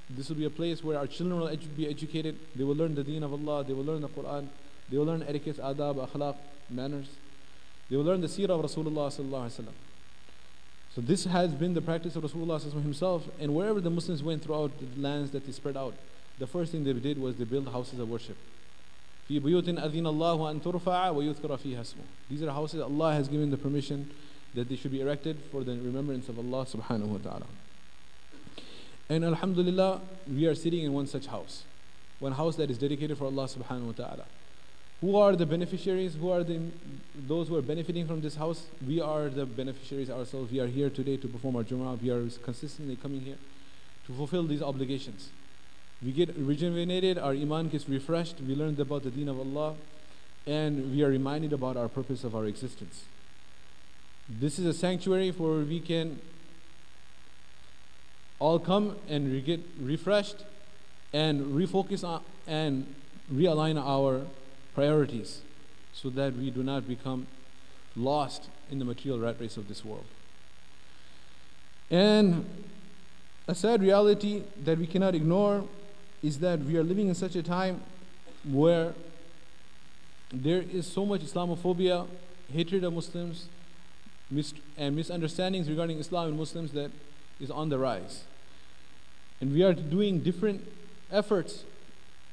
This 0.09 0.31
will 0.31 0.37
be 0.37 0.47
a 0.47 0.51
place 0.51 0.83
where 0.83 0.97
our 0.97 1.07
children 1.07 1.41
will 1.41 1.49
edu- 1.49 1.77
be 1.77 1.87
educated. 1.87 2.39
They 2.57 2.65
will 2.65 2.77
learn 2.77 2.95
the 2.95 3.05
deen 3.05 3.23
of 3.23 3.33
Allah. 3.33 3.65
They 3.65 3.75
will 3.75 3.85
learn 3.85 4.01
the 4.01 4.09
Quran. 4.09 4.47
They 4.89 4.97
will 4.97 5.05
learn 5.05 5.23
etiquette, 5.23 5.59
adab, 5.59 6.09
akhlaq, 6.09 6.37
manners. 6.71 7.09
They 7.93 7.97
will 7.97 8.05
learn 8.05 8.21
the 8.21 8.27
seerah 8.27 8.51
of 8.51 8.65
Rasulullah 8.71 9.09
sallallahu 9.09 9.47
alaihi 9.47 9.61
wasallam. 9.61 9.75
So 10.95 11.01
this 11.01 11.25
has 11.25 11.53
been 11.53 11.75
the 11.75 11.83
practice 11.83 12.17
of 12.17 12.25
Rasulullah 12.25 12.61
himself. 12.83 13.29
And 13.41 13.55
wherever 13.55 13.81
the 13.81 13.91
Muslims 13.91 14.23
went 14.23 14.43
throughout 14.43 14.73
the 14.79 15.01
lands 15.01 15.31
that 15.31 15.47
they 15.47 15.53
spread 15.53 15.77
out, 15.77 15.95
the 16.39 16.47
first 16.47 16.73
thing 16.73 16.85
they 16.85 16.93
did 16.93 17.19
was 17.19 17.37
they 17.37 17.45
built 17.45 17.69
houses 17.69 17.99
of 17.99 18.09
worship. 18.09 18.37
في 19.29 19.41
بيوت 19.41 19.69
أذن 19.69 20.07
الله 20.07 20.51
أن 20.51 20.63
ترفع 20.63 21.11
ويذكر 21.11 21.57
فيها 21.59 21.81
اسمه. 21.81 22.05
These 22.31 22.43
are 22.43 22.51
houses 22.51 22.81
Allah 22.81 23.13
has 23.13 23.29
given 23.29 23.51
the 23.51 23.59
permission 23.59 24.11
that 24.55 24.69
they 24.69 24.77
should 24.77 24.91
be 24.91 25.01
erected 25.01 25.37
for 25.51 25.63
the 25.63 25.73
remembrance 25.73 26.29
of 26.29 26.39
Allah 26.39 26.65
subhanahu 26.65 27.07
wa 27.07 27.19
ta'ala. 27.19 27.47
And 29.11 29.25
Alhamdulillah, 29.25 30.01
we 30.33 30.47
are 30.47 30.55
sitting 30.55 30.83
in 30.83 30.93
one 30.93 31.07
such 31.07 31.27
house. 31.27 31.65
One 32.19 32.33
house 32.33 32.57
that 32.57 32.71
is 32.71 32.79
dedicated 32.79 33.19
for 33.19 33.27
Allah 33.27 33.45
subhanahu 33.45 33.87
wa 33.87 33.93
ta'ala. 33.93 34.25
Who 35.04 35.18
are 35.18 35.36
the 35.36 35.46
beneficiaries? 35.46 36.16
Who 36.16 36.30
are 36.30 36.46
the, 36.46 36.62
those 37.28 37.50
who 37.50 37.58
are 37.58 37.62
benefiting 37.62 38.08
from 38.08 38.22
this 38.22 38.36
house? 38.36 38.68
We 38.88 39.02
are 39.02 39.28
the 39.28 39.46
beneficiaries 39.46 40.10
ourselves. 40.10 40.50
We 40.50 40.62
are 40.62 40.68
here 40.68 40.90
today 40.90 41.18
to 41.18 41.28
perform 41.28 41.58
our 41.58 41.64
Jum'ah. 41.66 42.02
We 42.02 42.10
are 42.10 42.26
consistently 42.42 42.96
coming 42.96 43.20
here 43.20 43.36
to 44.08 44.14
fulfill 44.14 44.48
these 44.48 44.62
obligations. 44.62 45.28
We 46.02 46.14
get 46.14 46.34
rejuvenated, 46.38 47.18
our 47.18 47.34
iman 47.34 47.68
gets 47.68 47.90
refreshed, 47.90 48.38
we 48.48 48.56
learned 48.56 48.80
about 48.80 49.04
the 49.04 49.12
deen 49.12 49.28
of 49.28 49.38
Allah, 49.38 49.76
and 50.48 50.94
we 50.96 51.04
are 51.04 51.10
reminded 51.10 51.52
about 51.52 51.76
our 51.76 51.90
purpose 51.90 52.24
of 52.24 52.34
our 52.34 52.46
existence. 52.46 53.04
This 54.30 54.58
is 54.58 54.66
a 54.66 54.74
sanctuary 54.74 55.32
where 55.32 55.66
we 55.66 55.82
can 55.82 56.22
all 58.40 58.58
come 58.58 58.96
and 59.10 59.34
re- 59.34 59.42
get 59.42 59.60
refreshed 59.82 60.46
and 61.12 61.54
refocus 61.54 62.08
on, 62.08 62.24
and 62.48 62.96
realign 63.30 63.78
our 63.78 64.22
priorities 64.74 65.42
so 65.94 66.10
that 66.10 66.36
we 66.36 66.50
do 66.50 66.64
not 66.64 66.88
become 66.88 67.28
lost 67.96 68.50
in 68.72 68.80
the 68.80 68.86
material 68.86 69.20
rat 69.20 69.36
race 69.40 69.58
of 69.58 69.68
this 69.68 69.86
world. 69.86 70.06
And 71.92 72.46
a 73.48 73.54
sad 73.54 73.82
reality 73.82 74.44
that 74.64 74.78
we 74.78 74.88
cannot 74.88 75.16
ignore 75.16 75.66
is 76.24 76.40
that 76.40 76.60
we 76.60 76.78
are 76.78 76.84
living 76.84 77.08
in 77.08 77.16
such 77.16 77.36
a 77.36 77.44
time 77.44 77.82
where 78.44 78.94
there 80.32 80.62
is 80.62 80.88
so 80.88 81.06
much 81.06 81.22
Islamophobia, 81.22 82.08
hatred 82.52 82.84
of 82.84 82.94
Muslims, 82.94 83.48
and 84.78 84.96
misunderstandings 84.96 85.70
regarding 85.70 86.00
Islam 86.00 86.30
and 86.30 86.38
Muslims 86.38 86.72
that 86.72 86.90
is 87.40 87.52
on 87.52 87.70
the 87.70 87.78
rise. 87.78 88.24
And 89.40 89.54
we 89.54 89.62
are 89.64 89.74
doing 89.74 90.22
different 90.22 90.66
efforts 91.12 91.66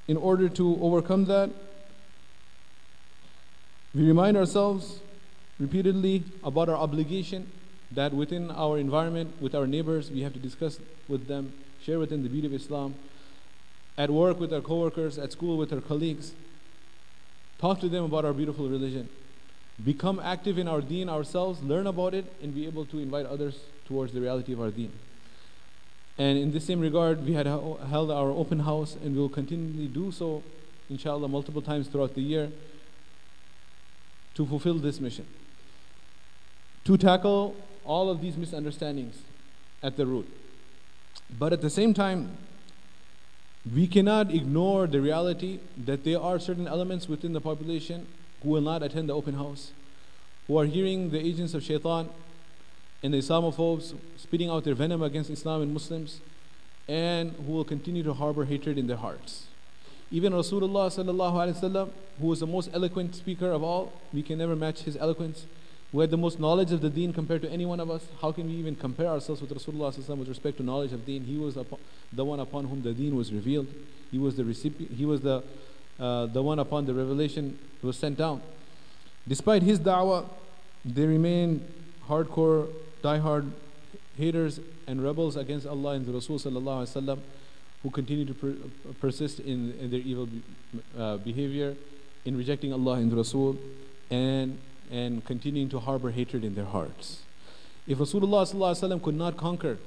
in 0.08 0.16
order 0.16 0.48
to 0.48 0.78
overcome 0.80 1.26
that. 1.26 1.50
We 3.92 4.06
remind 4.06 4.36
ourselves 4.36 5.00
repeatedly 5.58 6.22
about 6.44 6.68
our 6.68 6.76
obligation 6.76 7.50
that 7.90 8.14
within 8.14 8.48
our 8.52 8.78
environment, 8.78 9.34
with 9.40 9.52
our 9.52 9.66
neighbors, 9.66 10.12
we 10.12 10.20
have 10.20 10.32
to 10.32 10.38
discuss 10.38 10.78
with 11.08 11.26
them, 11.26 11.52
share 11.82 11.98
with 11.98 12.10
them 12.10 12.22
the 12.22 12.28
beauty 12.28 12.46
of 12.46 12.54
Islam. 12.54 12.94
At 13.98 14.10
work 14.10 14.38
with 14.38 14.52
our 14.52 14.60
coworkers, 14.60 15.18
at 15.18 15.32
school 15.32 15.56
with 15.56 15.72
our 15.72 15.80
colleagues, 15.80 16.34
talk 17.58 17.80
to 17.80 17.88
them 17.88 18.04
about 18.04 18.24
our 18.24 18.32
beautiful 18.32 18.68
religion. 18.68 19.08
Become 19.84 20.20
active 20.20 20.56
in 20.56 20.68
our 20.68 20.80
deen 20.80 21.08
ourselves, 21.08 21.60
learn 21.60 21.88
about 21.88 22.14
it, 22.14 22.32
and 22.40 22.54
be 22.54 22.66
able 22.66 22.84
to 22.86 23.00
invite 23.00 23.26
others 23.26 23.58
towards 23.88 24.12
the 24.12 24.20
reality 24.20 24.52
of 24.52 24.60
our 24.60 24.70
deen. 24.70 24.92
And 26.16 26.38
in 26.38 26.52
the 26.52 26.60
same 26.60 26.78
regard, 26.78 27.26
we 27.26 27.32
had 27.32 27.46
held 27.46 28.10
our 28.12 28.30
open 28.30 28.60
house 28.60 28.94
and 29.02 29.16
we 29.16 29.20
will 29.20 29.28
continually 29.28 29.88
do 29.88 30.12
so, 30.12 30.44
inshallah, 30.88 31.26
multiple 31.26 31.62
times 31.62 31.88
throughout 31.88 32.14
the 32.14 32.22
year 32.22 32.52
to 34.34 34.46
fulfill 34.46 34.74
this 34.74 35.00
mission. 35.00 35.26
To 36.84 36.96
tackle 36.96 37.56
all 37.84 38.10
of 38.10 38.20
these 38.20 38.36
misunderstandings 38.36 39.22
at 39.82 39.96
the 39.96 40.06
root. 40.06 40.28
But 41.38 41.52
at 41.52 41.60
the 41.60 41.70
same 41.70 41.94
time, 41.94 42.36
we 43.74 43.86
cannot 43.86 44.32
ignore 44.32 44.86
the 44.86 45.00
reality 45.00 45.60
that 45.76 46.04
there 46.04 46.20
are 46.20 46.38
certain 46.38 46.66
elements 46.66 47.08
within 47.08 47.32
the 47.32 47.40
population 47.40 48.06
who 48.42 48.48
will 48.50 48.62
not 48.62 48.82
attend 48.82 49.08
the 49.08 49.14
open 49.14 49.34
house, 49.34 49.72
who 50.46 50.58
are 50.58 50.64
hearing 50.64 51.10
the 51.10 51.18
agents 51.18 51.54
of 51.54 51.62
shaitan 51.62 52.08
and 53.02 53.14
the 53.14 53.18
Islamophobes 53.18 53.94
spitting 54.16 54.50
out 54.50 54.64
their 54.64 54.74
venom 54.74 55.02
against 55.02 55.30
Islam 55.30 55.62
and 55.62 55.72
Muslims, 55.72 56.20
and 56.88 57.32
who 57.32 57.52
will 57.52 57.64
continue 57.64 58.02
to 58.02 58.14
harbor 58.14 58.44
hatred 58.44 58.76
in 58.76 58.86
their 58.86 58.96
hearts. 58.96 59.46
Even 60.10 60.32
Rasulullah 60.32 60.88
sallallahu 60.90 61.34
alaihi 61.34 61.60
wasallam, 61.60 61.90
who 62.20 62.26
was 62.26 62.40
the 62.40 62.46
most 62.46 62.70
eloquent 62.72 63.14
speaker 63.14 63.50
of 63.50 63.62
all, 63.62 63.92
we 64.12 64.22
can 64.22 64.38
never 64.38 64.56
match 64.56 64.82
his 64.82 64.96
eloquence 64.96 65.46
who 65.92 66.00
had 66.00 66.10
the 66.10 66.16
most 66.16 66.38
knowledge 66.38 66.70
of 66.72 66.80
the 66.80 66.90
deen 66.90 67.12
compared 67.12 67.42
to 67.42 67.50
any 67.50 67.66
one 67.66 67.80
of 67.80 67.90
us. 67.90 68.06
How 68.20 68.30
can 68.30 68.46
we 68.46 68.52
even 68.54 68.76
compare 68.76 69.08
ourselves 69.08 69.40
with 69.40 69.50
Rasulullah 69.50 70.16
with 70.16 70.28
respect 70.28 70.58
to 70.58 70.62
knowledge 70.62 70.92
of 70.92 71.04
deen? 71.04 71.24
He 71.24 71.36
was 71.36 71.58
the 72.12 72.24
one 72.24 72.38
upon 72.38 72.66
whom 72.66 72.82
the 72.82 72.92
deen 72.92 73.16
was 73.16 73.32
revealed. 73.32 73.66
He 74.10 74.18
was 74.18 74.36
the 74.36 74.44
recipient, 74.44 74.92
he 74.92 75.04
was 75.04 75.20
the, 75.20 75.42
uh, 75.98 76.26
the 76.26 76.42
one 76.42 76.58
upon 76.58 76.86
the 76.86 76.94
revelation 76.94 77.58
was 77.82 77.96
sent 77.96 78.18
down. 78.18 78.40
Despite 79.26 79.62
his 79.62 79.80
da'wah, 79.80 80.28
they 80.84 81.06
remain 81.06 81.66
hardcore, 82.08 82.68
diehard 83.02 83.50
haters 84.16 84.60
and 84.86 85.02
rebels 85.02 85.36
against 85.36 85.66
Allah 85.66 85.92
and 85.92 86.06
the 86.06 86.12
Rasul 86.12 86.38
sallallahu 86.38 87.26
who 87.82 87.90
continue 87.90 88.24
to 88.24 88.34
per- 88.34 88.56
persist 89.00 89.40
in, 89.40 89.74
in, 89.80 89.90
their 89.90 90.00
evil 90.00 90.26
be- 90.26 90.42
uh, 90.98 91.16
behavior, 91.18 91.74
in 92.24 92.36
rejecting 92.36 92.72
Allah 92.72 92.94
and 92.94 93.12
Rasul, 93.12 93.56
and 94.10 94.58
and 94.90 95.24
continuing 95.24 95.68
to 95.68 95.78
harbor 95.78 96.10
hatred 96.10 96.44
in 96.44 96.54
their 96.54 96.64
hearts. 96.64 97.22
If 97.86 97.98
Rasulullah 97.98 99.02
could 99.02 99.14
not 99.14 99.36
conquer 99.36 99.78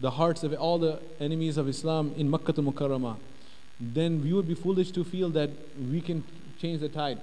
the 0.00 0.12
hearts 0.12 0.42
of 0.42 0.52
all 0.54 0.78
the 0.78 1.00
enemies 1.20 1.56
of 1.56 1.68
Islam 1.68 2.12
in 2.16 2.28
Makkah 2.30 2.54
al 2.56 2.64
Mukarramah, 2.64 3.16
then 3.80 4.22
we 4.22 4.32
would 4.32 4.48
be 4.48 4.54
foolish 4.54 4.90
to 4.92 5.04
feel 5.04 5.30
that 5.30 5.50
we 5.90 6.00
can 6.00 6.24
change 6.60 6.80
the 6.80 6.88
tide. 6.88 7.18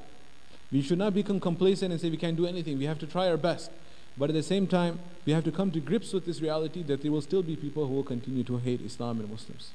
We 0.72 0.82
should 0.82 0.98
not 0.98 1.14
become 1.14 1.40
complacent 1.40 1.92
and 1.92 2.02
say 2.02 2.10
we 2.10 2.18
can't 2.18 2.38
do 2.38 2.46
anything. 2.46 2.78
We 2.78 2.86
have 2.86 3.00
to 3.00 3.08
try 3.08 3.30
our 3.30 3.38
best. 3.38 3.72
But 4.18 4.30
at 4.30 4.34
the 4.34 4.44
same 4.44 4.68
time, 4.68 5.00
we 5.26 5.34
have 5.34 5.44
to 5.44 5.52
come 5.52 5.72
to 5.72 5.80
grips 5.80 6.12
with 6.12 6.26
this 6.26 6.42
reality 6.42 6.82
that 6.84 7.04
there 7.04 7.12
will 7.12 7.22
still 7.22 7.44
be 7.44 7.56
people 7.56 7.88
who 7.88 7.94
will 7.94 8.04
continue 8.04 8.44
to 8.46 8.58
hate 8.58 8.82
Islam 8.82 9.20
and 9.20 9.30
Muslims. 9.30 9.72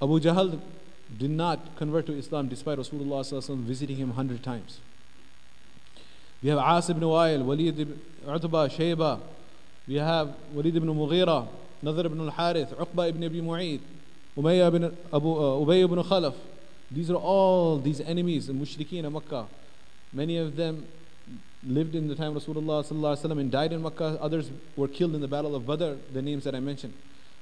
Abu 0.00 0.20
Jahl 0.20 0.60
did 1.16 1.30
not 1.30 1.76
convert 1.76 2.06
to 2.06 2.16
Islam 2.16 2.48
despite 2.48 2.78
Rasulullah 2.78 3.56
visiting 3.58 3.96
him 3.96 4.08
100 4.08 4.42
times. 4.42 4.78
We 6.42 6.50
have 6.50 6.58
As 6.58 6.88
ibn 6.88 7.02
Wa'il, 7.02 7.44
Walid 7.44 7.80
ibn 7.80 8.00
Utbah, 8.26 8.68
Shayba. 8.68 9.20
We 9.88 9.96
have 9.96 10.34
Walid 10.52 10.76
ibn 10.76 10.88
Mughira, 10.88 11.48
Nadhr 11.82 12.04
ibn 12.04 12.20
al-Harith, 12.20 12.70
Uqba 12.78 13.08
ibn 13.08 13.24
Abi 13.24 13.40
Mu'ayt, 13.40 13.80
ibn 14.36 14.96
Abu, 15.12 15.32
uh, 15.34 15.66
Ubay 15.66 15.82
ibn 15.82 15.98
Khalaf. 16.04 16.34
These 16.92 17.10
are 17.10 17.16
all 17.16 17.78
these 17.78 18.00
enemies, 18.00 18.46
the 18.46 18.52
mushrikeen 18.52 19.04
of 19.04 19.12
Makkah. 19.12 19.46
Many 20.12 20.38
of 20.38 20.54
them 20.54 20.86
lived 21.66 21.96
in 21.96 22.06
the 22.06 22.14
time 22.14 22.36
of 22.36 22.44
Rasulullah 22.44 23.30
and 23.32 23.50
died 23.50 23.72
in 23.72 23.82
Makkah. 23.82 24.16
Others 24.20 24.52
were 24.76 24.86
killed 24.86 25.16
in 25.16 25.20
the 25.20 25.28
battle 25.28 25.56
of 25.56 25.66
Badr, 25.66 25.94
the 26.12 26.22
names 26.22 26.44
that 26.44 26.54
I 26.54 26.60
mentioned 26.60 26.94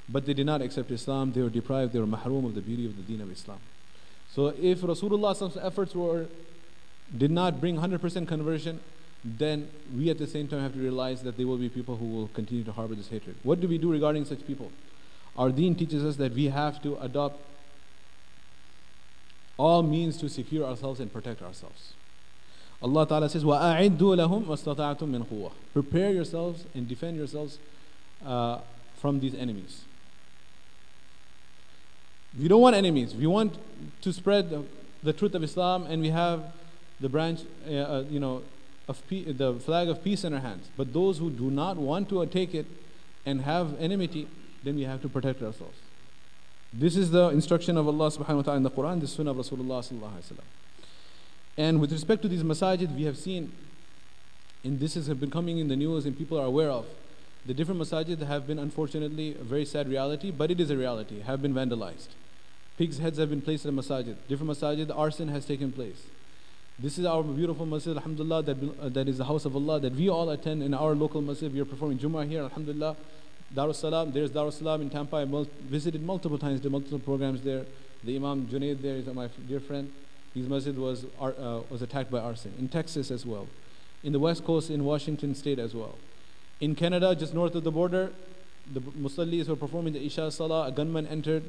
But 0.10 0.26
they 0.26 0.34
did 0.34 0.46
not 0.46 0.62
accept 0.62 0.92
Islam. 0.92 1.32
They 1.32 1.42
were 1.42 1.50
deprived. 1.50 1.94
They 1.94 2.00
were 2.00 2.08
mahroom 2.08 2.46
of 2.46 2.56
the 2.56 2.62
beauty 2.62 2.86
of 2.86 2.98
the 2.98 3.04
deen 3.04 3.22
of 3.22 3.32
Islam. 3.32 3.60
So 4.34 4.54
if 4.62 4.84
Rasulullah's 4.84 5.58
efforts 5.58 5.96
were 5.96 6.28
did 7.18 7.32
not 7.32 7.60
bring 7.60 7.78
100% 7.78 8.28
conversion, 8.28 8.80
then 9.24 9.70
we 9.96 10.10
at 10.10 10.18
the 10.18 10.28
same 10.28 10.48
time 10.48 10.62
have 10.62 10.74
to 10.74 10.80
realize 10.80 11.22
that 11.24 11.38
there 11.38 11.46
will 11.46 11.58
be 11.58 11.70
people 11.70 11.98
who 11.98 12.06
will 12.06 12.28
continue 12.30 12.64
to 12.64 12.72
harbor 12.72 12.96
this 12.96 13.10
hatred. 13.10 13.36
What 13.44 13.60
do 13.60 13.68
we 13.68 13.78
do 13.78 13.92
regarding 13.92 14.26
such 14.26 14.46
people? 14.48 14.72
Our 15.38 15.50
deen 15.50 15.76
teaches 15.76 16.04
us 16.04 16.16
that 16.18 16.34
we 16.34 16.46
have 16.46 16.82
to 16.84 16.98
adopt 16.98 17.40
all 19.58 19.84
means 19.84 20.18
to 20.18 20.30
secure 20.30 20.66
ourselves 20.66 21.00
and 21.00 21.12
protect 21.12 21.42
ourselves. 21.42 21.94
Allah 22.82 23.06
Ta'ala 23.06 23.30
says, 23.30 23.44
وَأَعِدُّوا 23.44 23.98
لَهُمْ 23.98 24.46
وَاسْتَطَعْتُم 24.46 25.04
مِّنْ 25.04 25.28
قُوَّةٍ 25.28 25.52
Prepare 25.74 26.12
yourselves 26.12 26.66
and 26.74 26.88
defend 26.88 27.16
yourselves 27.16 27.60
uh, 28.26 28.60
from 28.96 29.20
these 29.20 29.36
enemies. 29.36 29.84
We 32.39 32.49
don't 32.49 32.61
want 32.61 32.77
enemies. 32.77 33.15
We 33.15 33.27
want 33.27 33.57
to 34.03 34.13
spread 34.13 34.51
the, 35.03 35.13
truth 35.13 35.35
of 35.35 35.43
Islam 35.43 35.85
and 35.85 36.03
we 36.03 36.11
have 36.11 36.53
the 37.01 37.09
branch, 37.09 37.41
uh, 37.69 37.73
uh, 37.73 38.05
you 38.11 38.21
know, 38.21 38.43
of 38.89 39.03
the 39.09 39.61
flag 39.65 39.89
of 39.89 40.03
peace 40.05 40.25
in 40.25 40.35
our 40.35 40.41
hands. 40.41 40.71
But 40.77 40.93
those 40.93 41.19
who 41.19 41.31
do 41.31 41.51
not 41.51 41.77
want 41.77 42.09
to 42.11 42.25
take 42.27 42.55
it 42.55 42.67
and 43.25 43.41
have 43.43 43.77
enmity, 43.81 44.29
then 44.63 44.77
we 44.77 44.83
have 44.83 45.03
to 45.03 45.09
protect 45.09 45.43
ourselves. 45.43 45.79
This 46.73 46.97
is 46.97 47.11
the 47.11 47.29
instruction 47.31 47.77
of 47.77 47.87
Allah 47.87 48.11
subhanahu 48.11 48.37
wa 48.37 48.43
ta'ala 48.43 48.57
in 48.59 48.63
the 48.63 48.71
Quran, 48.71 49.01
the 49.01 49.07
sunnah 49.07 49.31
of 49.31 49.39
Rasulullah 49.39 49.81
sallallahu 49.81 50.13
alayhi 50.13 50.37
wa 50.37 50.45
And 51.57 51.81
with 51.81 51.93
respect 51.93 52.23
to 52.23 52.29
these 52.29 52.43
masajid, 52.43 52.95
we 52.95 53.05
have 53.05 53.17
seen, 53.17 53.53
and 54.63 54.79
this 54.79 54.95
has 54.95 55.09
been 55.09 55.31
coming 55.31 55.59
in 55.59 55.69
the 55.69 55.77
news 55.77 56.05
and 56.05 56.17
people 56.17 56.39
are 56.39 56.47
aware 56.47 56.71
of, 56.71 56.87
the 57.47 57.55
different 57.55 57.81
masajid 57.81 58.21
have 58.27 58.47
been 58.47 58.59
unfortunately 58.59 59.37
a 59.41 59.45
very 59.45 59.65
sad 59.65 59.89
reality, 59.89 60.31
but 60.31 60.51
it 60.51 60.61
is 60.61 60.71
a 60.71 60.77
reality, 60.77 61.21
have 61.21 61.41
been 61.41 61.55
vandalized. 61.55 62.09
Pigs' 62.77 62.99
heads 62.99 63.19
have 63.19 63.31
been 63.31 63.41
placed 63.41 63.65
in 63.65 63.75
masajid. 63.75 64.17
Different 64.29 64.53
masajid, 64.53 64.97
arson 64.97 65.29
has 65.29 65.47
taken 65.47 65.73
place. 65.73 66.03
This 66.79 66.99
is 66.99 67.07
our 67.07 67.23
beautiful 67.23 67.65
masjid, 67.65 67.97
alhamdulillah, 67.97 68.43
that, 68.43 68.57
uh, 68.81 68.89
that 68.91 69.09
is 69.09 69.17
the 69.17 69.25
house 69.25 69.47
of 69.47 69.57
Allah 69.57 69.81
that 69.81 69.95
we 69.95 70.11
all 70.11 70.29
attend 70.29 70.63
in 70.63 70.75
our 70.75 70.95
local 70.95 71.23
masjid. 71.23 71.51
We 71.53 71.61
are 71.61 71.65
performing 71.65 71.99
Jummah 71.99 72.29
here, 72.29 72.43
alhamdulillah. 72.43 72.97
Darus 73.55 73.77
Salam, 73.77 74.13
there's 74.13 74.31
Darus 74.31 74.59
Salam 74.59 74.83
in 74.83 74.91
Tampa. 74.91 75.17
I 75.17 75.25
mul- 75.25 75.49
visited 75.63 76.03
multiple 76.03 76.37
times, 76.37 76.61
did 76.61 76.71
multiple 76.71 76.99
programs 76.99 77.41
there. 77.41 77.65
The 78.05 78.15
Imam 78.15 78.47
Junaid 78.47 78.83
there 78.83 78.97
is 78.97 79.07
my 79.07 79.31
dear 79.49 79.61
friend. 79.61 79.91
His 80.35 80.47
masjid 80.47 80.77
was, 80.77 81.07
uh, 81.19 81.61
was 81.71 81.81
attacked 81.81 82.11
by 82.11 82.19
arson. 82.19 82.53
In 82.59 82.69
Texas 82.69 83.11
as 83.11 83.25
well. 83.25 83.49
In 84.05 84.13
the 84.13 84.19
West 84.19 84.45
Coast, 84.45 84.69
in 84.69 84.85
Washington 84.85 85.35
State 85.35 85.59
as 85.59 85.75
well. 85.75 85.97
In 86.61 86.75
Canada, 86.75 87.15
just 87.15 87.33
north 87.33 87.55
of 87.55 87.65
the 87.65 87.71
border, 87.71 88.13
the 88.71 88.81
Musallis 88.81 89.49
were 89.49 89.57
performing 89.57 89.95
the 89.95 90.05
Isha 90.05 90.31
Salah. 90.31 90.67
A 90.67 90.73
gunman 90.73 91.07
entered 91.07 91.45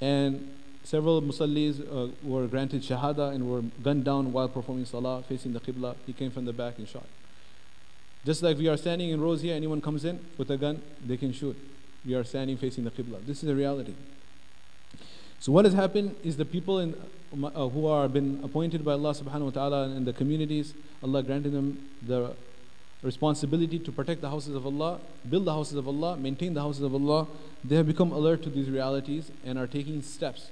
and 0.00 0.54
Several 0.88 1.20
musallis 1.20 1.80
uh, 1.82 2.10
were 2.22 2.46
granted 2.46 2.80
shahada 2.80 3.34
and 3.34 3.50
were 3.50 3.60
gunned 3.82 4.04
down 4.04 4.32
while 4.32 4.48
performing 4.48 4.86
salah 4.86 5.22
facing 5.22 5.52
the 5.52 5.60
qibla. 5.60 5.94
He 6.06 6.14
came 6.14 6.30
from 6.30 6.46
the 6.46 6.52
back 6.54 6.78
and 6.78 6.88
shot. 6.88 7.04
Just 8.24 8.42
like 8.42 8.56
we 8.56 8.68
are 8.68 8.76
standing 8.78 9.10
in 9.10 9.20
rows 9.20 9.42
here, 9.42 9.54
anyone 9.54 9.82
comes 9.82 10.06
in 10.06 10.18
with 10.38 10.50
a 10.50 10.56
gun, 10.56 10.80
they 11.06 11.18
can 11.18 11.30
shoot. 11.30 11.58
We 12.06 12.14
are 12.14 12.24
standing 12.24 12.56
facing 12.56 12.84
the 12.84 12.90
qibla. 12.90 13.18
This 13.26 13.42
is 13.42 13.50
a 13.50 13.54
reality. 13.54 13.92
So 15.40 15.52
what 15.52 15.66
has 15.66 15.74
happened 15.74 16.16
is 16.24 16.38
the 16.38 16.46
people 16.46 16.78
in, 16.78 16.94
uh, 17.34 17.68
who 17.68 17.86
are 17.86 18.08
been 18.08 18.40
appointed 18.42 18.82
by 18.82 18.92
Allah 18.92 19.12
subhanahu 19.12 19.44
wa 19.44 19.50
ta'ala 19.50 19.90
in 19.90 20.06
the 20.06 20.14
communities, 20.14 20.72
Allah 21.02 21.22
granted 21.22 21.52
them 21.52 21.86
the 22.00 22.34
responsibility 23.02 23.78
to 23.78 23.92
protect 23.92 24.22
the 24.22 24.30
houses 24.30 24.54
of 24.54 24.64
Allah, 24.64 25.00
build 25.28 25.44
the 25.44 25.52
houses 25.52 25.74
of 25.74 25.86
Allah, 25.86 26.16
maintain 26.16 26.54
the 26.54 26.62
houses 26.62 26.80
of 26.80 26.94
Allah, 26.94 27.26
they 27.62 27.76
have 27.76 27.86
become 27.86 28.10
alert 28.10 28.42
to 28.44 28.48
these 28.48 28.70
realities 28.70 29.30
and 29.44 29.58
are 29.58 29.66
taking 29.66 30.00
steps 30.00 30.50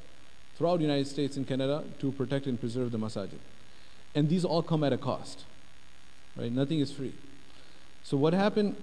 throughout 0.56 0.78
the 0.78 0.84
United 0.84 1.06
States 1.06 1.36
and 1.36 1.46
Canada 1.46 1.84
to 2.00 2.12
protect 2.12 2.46
and 2.46 2.58
preserve 2.58 2.90
the 2.92 2.98
masajid. 2.98 3.38
And 4.14 4.28
these 4.28 4.44
all 4.44 4.62
come 4.62 4.82
at 4.84 4.92
a 4.92 4.98
cost. 4.98 5.44
Right? 6.36 6.50
Nothing 6.50 6.80
is 6.80 6.92
free. 6.92 7.14
So 8.02 8.16
what 8.16 8.32
happened 8.32 8.76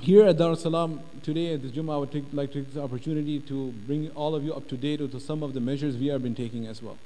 here 0.00 0.24
at 0.24 0.38
Dar 0.38 0.52
es 0.52 0.62
Salaam 0.62 1.00
today 1.22 1.54
at 1.54 1.62
the 1.62 1.68
Jummah, 1.68 1.94
I 1.94 1.96
would 1.98 2.12
take, 2.12 2.24
like 2.32 2.52
to 2.52 2.62
take 2.62 2.72
the 2.72 2.82
opportunity 2.82 3.38
to 3.40 3.72
bring 3.86 4.10
all 4.12 4.34
of 4.34 4.42
you 4.42 4.54
up 4.54 4.66
to 4.68 4.76
date 4.76 5.00
with 5.00 5.20
some 5.20 5.42
of 5.42 5.52
the 5.52 5.60
measures 5.60 5.96
we 5.96 6.06
have 6.06 6.22
been 6.22 6.34
taking 6.34 6.66
as 6.66 6.82
well. 6.82 6.96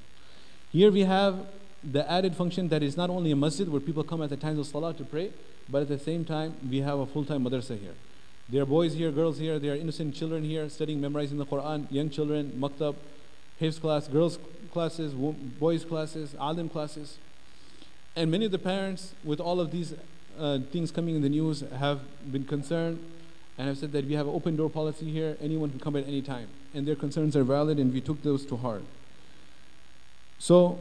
Here 0.71 0.93
we 0.93 1.01
have 1.01 1.47
the 1.83 2.09
added 2.11 2.37
function 2.37 2.69
that 2.69 2.83
is 2.83 2.97
not 2.97 3.11
only 3.11 3.33
a 3.33 3.37
masjid 3.37 3.69
where 3.69 3.81
people 3.81 4.05
come 4.05 4.23
at 4.23 4.31
the 4.31 4.37
times 4.37 4.59
of 4.59 4.67
salah 4.67 4.95
to 4.95 5.05
pray, 5.05 5.33
but 5.69 5.83
at 5.83 5.89
the 5.89 5.99
same 5.99 6.25
time 6.25 6.55
we 6.69 6.79
have 6.79 6.99
a 6.99 7.07
full-time 7.07 7.45
madrasa 7.45 7.79
here. 7.79 7.95
There 8.49 8.63
are 8.63 8.67
boys 8.67 8.93
here, 8.93 9.11
girls 9.11 9.39
here, 9.39 9.59
there 9.59 9.73
are 9.73 9.77
innocent 9.77 10.15
children 10.15 10.45
here 10.45 10.69
studying, 10.69 11.01
memorizing 11.01 11.39
the 11.39 11.47
Quran, 11.47 11.91
young 11.91 12.11
children, 12.11 12.53
maktab, 12.59 12.95
hifz 13.61 13.81
class, 13.81 14.07
girls 14.07 14.39
classes, 14.71 15.15
boys 15.15 15.85
classes, 15.85 16.35
alim 16.39 16.69
classes. 16.69 17.17
And 18.15 18.31
many 18.31 18.45
of 18.45 18.53
the 18.53 18.59
parents, 18.59 19.15
with 19.25 19.41
all 19.41 19.61
of 19.61 19.71
these 19.71 19.95
uh, 20.39 20.59
things 20.71 20.91
coming 20.91 21.17
in 21.17 21.23
the 21.23 21.31
news, 21.31 21.65
have 21.79 22.01
been 22.31 22.45
concerned 22.45 23.03
and 23.57 23.69
have 23.69 23.79
said 23.79 23.93
that 23.93 24.05
we 24.05 24.15
have 24.15 24.27
an 24.27 24.35
open 24.35 24.57
door 24.57 24.69
policy 24.69 25.11
here, 25.11 25.39
anyone 25.41 25.71
can 25.71 25.81
come 25.81 25.97
at 25.97 26.07
any 26.07 26.21
time. 26.21 26.49
And 26.75 26.87
their 26.87 26.97
concerns 26.97 27.37
are 27.37 27.45
valid, 27.45 27.79
and 27.79 27.95
we 27.95 28.01
took 28.01 28.23
those 28.23 28.45
to 28.47 28.57
heart. 28.57 28.83
So, 30.39 30.81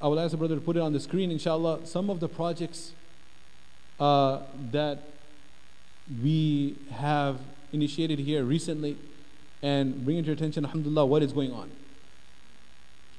I 0.00 0.08
will 0.08 0.18
ask 0.18 0.32
the 0.32 0.38
brother 0.38 0.56
to 0.56 0.60
put 0.60 0.76
it 0.76 0.80
on 0.80 0.94
the 0.94 1.00
screen, 1.00 1.30
inshallah. 1.30 1.86
Some 1.86 2.10
of 2.10 2.18
the 2.18 2.28
projects 2.28 2.92
uh, 4.00 4.40
that 4.72 5.02
we 6.22 6.76
have 6.90 7.38
initiated 7.72 8.18
here 8.18 8.42
recently 8.42 8.96
and 9.62 10.04
bring 10.04 10.18
it 10.18 10.22
to 10.22 10.26
your 10.26 10.34
attention, 10.34 10.64
alhamdulillah, 10.64 11.06
what 11.06 11.22
is 11.22 11.32
going 11.32 11.52
on. 11.52 11.70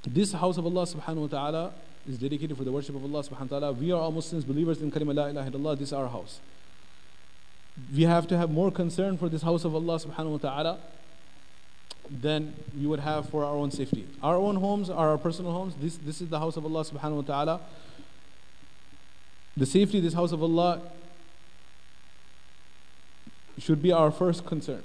This 0.04 0.34
house 0.34 0.58
of 0.58 0.66
Allah 0.66 0.84
subhanahu 0.84 1.16
wa 1.16 1.28
ta'ala 1.28 1.74
is 2.10 2.18
dedicated 2.18 2.58
for 2.58 2.64
the 2.64 2.72
worship 2.72 2.96
of 2.96 3.04
Allah 3.04 3.24
subhanahu 3.24 3.52
wa 3.52 3.60
ta'ala. 3.60 3.72
We 3.74 3.92
are 3.92 4.02
all 4.02 4.12
Muslims, 4.12 4.44
believers 4.44 4.82
in 4.82 4.92
kalima 4.92 5.16
la 5.16 5.28
ilaha 5.28 5.52
illallah. 5.52 5.78
This 5.78 5.90
is 5.90 5.94
our 5.94 6.08
house. 6.08 6.40
We 7.96 8.04
have 8.04 8.28
to 8.28 8.38
have 8.38 8.50
more 8.50 8.72
concern 8.72 9.18
for 9.18 9.30
this 9.30 9.44
house 9.44 9.64
of 9.64 9.76
Allah 9.76 10.00
subhanahu 10.00 10.32
wa 10.32 10.38
ta'ala 10.38 10.80
than 12.10 12.54
we 12.78 12.88
would 12.88 13.00
have 13.00 13.30
for 13.30 13.46
our 13.46 13.56
own 13.56 13.72
safety. 13.72 14.08
Our 14.22 14.36
own 14.36 14.56
homes 14.56 14.90
are 14.90 15.10
our 15.10 15.18
personal 15.18 15.52
homes. 15.52 15.76
This, 15.80 15.98
this 15.98 16.20
is 16.20 16.30
the 16.30 16.40
house 16.40 16.58
of 16.58 16.66
Allah 16.66 16.84
subhanahu 16.84 17.18
wa 17.18 17.22
ta'ala. 17.22 17.62
The 19.56 19.66
safety 19.66 20.00
of 20.00 20.04
this 20.04 20.14
house 20.14 20.32
of 20.32 20.42
Allah 20.42 20.82
should 23.58 23.82
be 23.82 23.92
our 23.92 24.12
first 24.12 24.46
concern. 24.46 24.84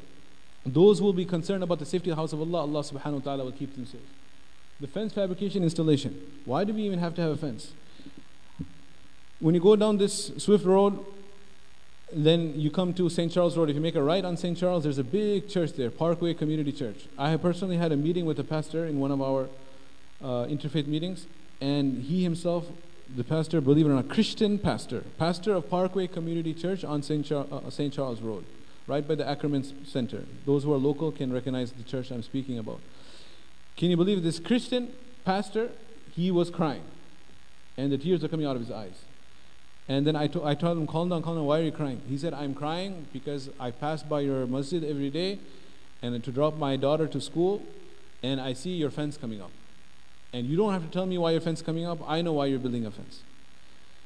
Those 0.65 0.99
who 0.99 1.05
will 1.05 1.13
be 1.13 1.25
concerned 1.25 1.63
about 1.63 1.79
the 1.79 1.87
safety 1.87 2.11
of 2.11 2.17
the 2.17 2.23
house 2.23 2.33
of 2.33 2.41
Allah, 2.41 2.61
Allah 2.61 2.83
subhanahu 2.83 3.13
wa 3.13 3.21
ta'ala 3.21 3.45
will 3.45 3.53
keep 3.53 3.75
them 3.75 3.87
safe. 3.87 4.01
The 4.81 4.87
fence 4.87 5.13
fabrication 5.13 5.63
installation. 5.63 6.21
Why 6.45 6.65
do 6.65 6.75
we 6.75 6.83
even 6.83 6.99
have 6.99 7.15
to 7.15 7.23
have 7.23 7.31
a 7.31 7.37
fence? 7.37 7.73
When 9.39 9.55
you 9.55 9.61
go 9.61 9.77
down 9.77 9.99
this 9.99 10.33
Swift 10.39 10.65
Road, 10.65 11.05
then 12.13 12.59
you 12.59 12.71
come 12.71 12.95
to 12.95 13.09
St. 13.09 13.33
Charles 13.33 13.57
Road. 13.57 13.69
If 13.69 13.77
you 13.77 13.83
make 13.83 13.97
a 13.97 14.03
right 14.03 14.25
on 14.25 14.37
St. 14.37 14.57
Charles, 14.57 14.85
there's 14.85 14.99
a 14.99 15.05
big 15.05 15.49
church 15.49 15.73
there, 15.73 15.91
Parkway 15.91 16.35
Community 16.35 16.73
Church. 16.73 17.07
I 17.19 17.31
have 17.31 17.43
personally 17.43 17.77
had 17.77 17.93
a 17.93 17.97
meeting 17.97 18.27
with 18.27 18.37
the 18.37 18.45
pastor 18.45 18.87
in 18.87 19.01
one 19.01 19.11
of 19.11 19.21
our 19.21 19.49
uh, 20.23 20.47
interfaith 20.47 20.87
meetings, 20.87 21.27
and 21.61 22.03
he 22.03 22.23
himself, 22.23 22.67
the 23.15 23.25
pastor, 23.25 23.61
believe 23.61 23.87
it 23.87 23.91
or 23.91 23.95
not, 23.95 24.09
Christian 24.09 24.59
pastor, 24.59 25.05
pastor 25.19 25.55
of 25.55 25.69
Parkway 25.69 26.07
Community 26.07 26.55
Church 26.55 26.85
on 26.85 27.03
St. 27.03 27.25
Char- 27.27 27.47
uh, 27.51 27.71
St. 27.71 27.93
Charles 27.93 28.21
Road, 28.21 28.45
right 28.88 29.08
by 29.08 29.16
the 29.16 29.28
Ackerman 29.28 29.86
Center. 29.86 30.26
Those 30.46 30.64
who 30.64 30.74
are 30.74 30.78
local 30.78 31.12
can 31.12 31.32
recognize 31.32 31.72
the 31.72 31.84
church 31.84 32.12
I'm 32.12 32.24
speaking 32.24 32.58
about. 32.58 32.80
Can 33.78 33.90
you 33.90 33.98
believe 33.98 34.24
this 34.24 34.40
Christian 34.40 34.92
pastor? 35.26 35.70
He 36.14 36.30
was 36.30 36.50
crying, 36.50 36.84
and 37.78 37.92
the 37.92 37.98
tears 37.98 38.24
are 38.24 38.28
coming 38.28 38.46
out 38.46 38.56
of 38.56 38.62
his 38.62 38.72
eyes. 38.72 39.06
And 39.88 40.06
then 40.06 40.16
I, 40.16 40.28
to, 40.28 40.46
I 40.46 40.56
told 40.56 40.78
him, 40.78 40.88
calm 40.88 41.10
down, 41.10 41.24
calm 41.24 41.36
down, 41.36 41.46
why 41.46 41.60
are 41.60 41.64
you 41.64 41.72
crying? 41.72 42.02
He 42.08 42.18
said, 42.18 42.34
I'm 42.34 42.54
crying 42.54 43.08
because 43.14 43.50
I 43.60 43.72
pass 43.72 44.04
by 44.04 44.22
your 44.22 44.46
masjid 44.46 44.84
every 44.84 45.10
day 45.10 45.40
and 46.02 46.24
to 46.24 46.32
drop 46.32 46.58
my 46.58 46.76
daughter 46.76 47.08
to 47.08 47.22
school, 47.22 47.62
and 48.24 48.42
I 48.42 48.54
see 48.54 48.72
your 48.72 48.90
fence 48.90 49.18
coming 49.18 49.42
up. 49.42 49.52
And 50.34 50.48
you 50.48 50.58
don't 50.58 50.74
have 50.74 50.84
to 50.84 50.90
tell 50.90 51.06
me 51.06 51.18
why 51.18 51.32
your 51.32 51.42
fence 51.42 51.62
coming 51.62 51.86
up, 51.86 52.00
I 52.08 52.22
know 52.22 52.34
why 52.34 52.48
you're 52.48 52.60
building 52.60 52.86
a 52.86 52.92
fence. 52.92 53.24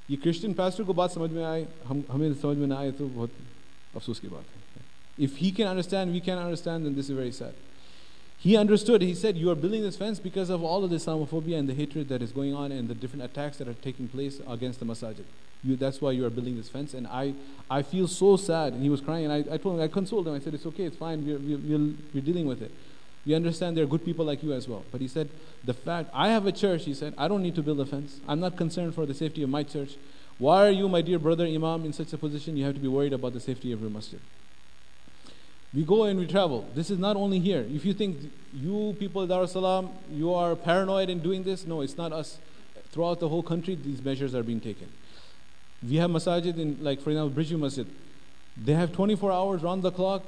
ये 0.10 0.18
Christian 0.22 0.54
pastor 0.54 0.86
को 0.86 0.94
बात 0.94 1.12
समझ 1.12 1.32
में 1.32 1.44
आए 1.44 1.66
हम 1.86 2.04
हमें 2.12 2.34
समझ 2.34 2.58
में 2.58 2.68
ना 2.68 2.78
आए 2.78 2.92
तो 2.98 3.08
बहुत 3.08 3.32
अफसोस 3.96 4.20
की 4.20 4.28
बात 4.28 4.46
है 4.46 4.59
if 5.21 5.37
he 5.37 5.53
can 5.53 5.67
understand 5.69 6.13
we 6.13 6.21
can 6.21 6.39
understand 6.39 6.85
then 6.85 6.95
this 6.97 7.09
is 7.09 7.17
very 7.17 7.33
sad 7.33 7.55
he 8.43 8.57
understood. 8.57 9.03
He 9.03 9.15
said, 9.15 9.37
You 9.37 9.51
are 9.51 9.55
building 9.55 9.83
this 9.83 9.99
fence 9.99 10.19
because 10.19 10.49
of 10.49 10.65
all 10.65 10.83
of 10.83 10.89
the 10.89 10.97
Islamophobia 10.97 11.59
and 11.59 11.69
the 11.69 11.75
hatred 11.75 12.09
that 12.09 12.23
is 12.23 12.33
going 12.33 12.55
on 12.55 12.73
and 12.73 12.89
the 12.89 12.95
different 12.95 13.23
attacks 13.23 13.59
that 13.59 13.69
are 13.69 13.75
taking 13.75 14.09
place 14.09 14.41
against 14.49 14.81
the 14.81 14.87
masajid. 14.87 15.25
You, 15.63 15.77
that's 15.77 16.01
why 16.01 16.13
you 16.13 16.25
are 16.25 16.31
building 16.31 16.57
this 16.57 16.71
fence. 16.71 16.95
And 16.95 17.07
I, 17.07 17.35
I 17.71 17.83
feel 17.83 18.09
so 18.09 18.39
sad. 18.39 18.73
And 18.73 18.83
he 18.83 18.89
was 18.89 19.03
crying. 19.03 19.31
And 19.31 19.33
I, 19.51 19.55
I 19.55 19.59
told 19.59 19.77
him, 19.77 19.83
I 19.83 19.89
consoled 19.89 20.27
him. 20.27 20.33
I 20.33 20.39
said, 20.39 20.55
It's 20.55 20.65
okay, 20.65 20.85
it's 20.85 20.97
fine. 20.97 21.27
We're, 21.27 21.37
we're, 21.39 21.95
we're 22.15 22.25
dealing 22.25 22.47
with 22.47 22.63
it. 22.63 22.73
We 23.27 23.35
understand 23.35 23.77
there 23.77 23.85
are 23.85 23.87
good 23.87 24.07
people 24.07 24.25
like 24.25 24.43
you 24.43 24.55
as 24.55 24.67
well. 24.67 24.85
But 24.91 25.03
he 25.03 25.09
said, 25.09 25.29
The 25.65 25.75
fact, 25.75 26.09
I 26.15 26.31
have 26.31 26.47
a 26.47 26.53
church, 26.53 26.87
he 26.87 26.95
said, 26.95 27.13
I 27.19 27.29
don't 27.29 27.43
need 27.43 27.57
to 27.57 27.63
build 27.63 27.79
a 27.81 27.85
fence. 27.85 28.21
I'm 28.27 28.41
not 28.41 28.57
concerned 28.57 28.95
for 28.95 29.05
the 29.05 29.13
safety 29.13 29.43
of 29.43 29.51
my 29.51 29.65
church. 29.65 29.99
Why 30.39 30.67
are 30.67 30.71
you, 30.71 30.89
my 30.89 31.03
dear 31.03 31.19
brother 31.19 31.45
Imam, 31.45 31.85
in 31.85 31.93
such 31.93 32.15
a 32.15 32.17
position? 32.17 32.57
You 32.57 32.65
have 32.65 32.75
to 32.75 32.81
be 32.81 32.89
worried 32.89 33.13
about 33.13 33.35
the 33.35 33.41
safety 33.41 33.71
of 33.73 33.83
your 33.83 33.91
masjid. 33.91 34.21
We 35.73 35.85
go 35.85 36.05
and 36.05 36.19
we 36.19 36.27
travel. 36.27 36.69
This 36.75 36.91
is 36.91 36.99
not 36.99 37.17
only 37.17 37.39
here. 37.39 37.65
If 37.71 37.85
you 37.85 37.95
think 37.95 38.33
you 38.53 38.97
people 38.99 39.27
Dar 39.27 39.45
es 39.45 39.53
Salaam, 39.53 39.91
you 40.11 40.35
are 40.35 40.57
paranoid 40.57 41.09
in 41.09 41.21
doing 41.21 41.45
this, 41.45 41.65
no, 41.65 41.81
it's 41.81 41.97
not 41.97 42.13
us. 42.13 42.39
Throughout 42.91 43.21
the 43.21 43.29
whole 43.29 43.43
country, 43.43 43.77
these 43.77 44.03
measures 44.03 44.35
are 44.35 44.43
being 44.43 44.61
taken. 44.61 44.89
We 45.89 45.97
have 45.97 46.11
masajid 46.11 46.59
in, 46.59 46.79
like 46.83 47.01
for 47.01 47.11
example, 47.11 47.31
Bridgeview 47.31 47.61
Masjid. 47.61 47.87
They 48.57 48.75
have 48.75 48.93
24 48.93 49.31
hours 49.31 49.63
round 49.63 49.83
the 49.83 49.93
clock 49.93 50.25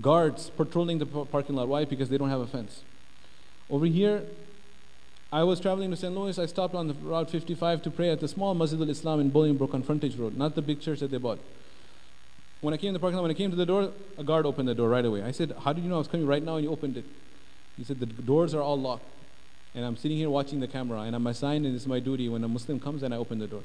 guards 0.00 0.50
patrolling 0.50 0.98
the 0.98 1.06
parking 1.06 1.56
lot. 1.56 1.66
Why? 1.66 1.84
Because 1.84 2.08
they 2.08 2.16
don't 2.16 2.30
have 2.30 2.40
a 2.40 2.46
fence. 2.46 2.82
Over 3.68 3.86
here, 3.86 4.22
I 5.32 5.42
was 5.42 5.58
traveling 5.58 5.90
to 5.90 5.96
St. 5.96 6.14
Louis. 6.14 6.38
I 6.38 6.46
stopped 6.46 6.76
on 6.76 6.86
the 6.86 6.94
Route 6.94 7.28
55 7.28 7.82
to 7.82 7.90
pray 7.90 8.10
at 8.10 8.20
the 8.20 8.28
small 8.28 8.54
Masjid 8.54 8.80
al 8.80 8.88
Islam 8.88 9.18
in 9.18 9.32
Bolingbrook 9.32 9.74
on 9.74 9.82
Frontage 9.82 10.16
Road, 10.16 10.36
not 10.36 10.54
the 10.54 10.62
big 10.62 10.80
church 10.80 11.00
that 11.00 11.10
they 11.10 11.18
bought. 11.18 11.40
When 12.60 12.72
I 12.72 12.76
came 12.76 12.88
in 12.88 12.94
the 12.94 13.00
parking 13.00 13.16
lot, 13.16 13.22
when 13.22 13.30
I 13.30 13.34
came 13.34 13.50
to 13.50 13.56
the 13.56 13.66
door, 13.66 13.92
a 14.16 14.24
guard 14.24 14.46
opened 14.46 14.68
the 14.68 14.74
door 14.74 14.88
right 14.88 15.04
away. 15.04 15.22
I 15.22 15.30
said, 15.30 15.54
How 15.62 15.72
did 15.72 15.84
you 15.84 15.90
know 15.90 15.96
I 15.96 15.98
was 15.98 16.08
coming 16.08 16.26
right 16.26 16.42
now 16.42 16.56
and 16.56 16.64
you 16.64 16.70
opened 16.70 16.96
it? 16.96 17.04
He 17.76 17.84
said, 17.84 18.00
The 18.00 18.06
doors 18.06 18.54
are 18.54 18.62
all 18.62 18.80
locked. 18.80 19.04
And 19.74 19.84
I'm 19.84 19.96
sitting 19.96 20.16
here 20.16 20.30
watching 20.30 20.60
the 20.60 20.68
camera, 20.68 21.00
and 21.00 21.14
I'm 21.14 21.26
assigned, 21.26 21.66
and 21.66 21.74
it's 21.74 21.86
my 21.86 22.00
duty 22.00 22.30
when 22.30 22.42
a 22.42 22.48
Muslim 22.48 22.80
comes 22.80 23.02
and 23.02 23.12
I 23.12 23.18
open 23.18 23.38
the 23.38 23.46
door. 23.46 23.62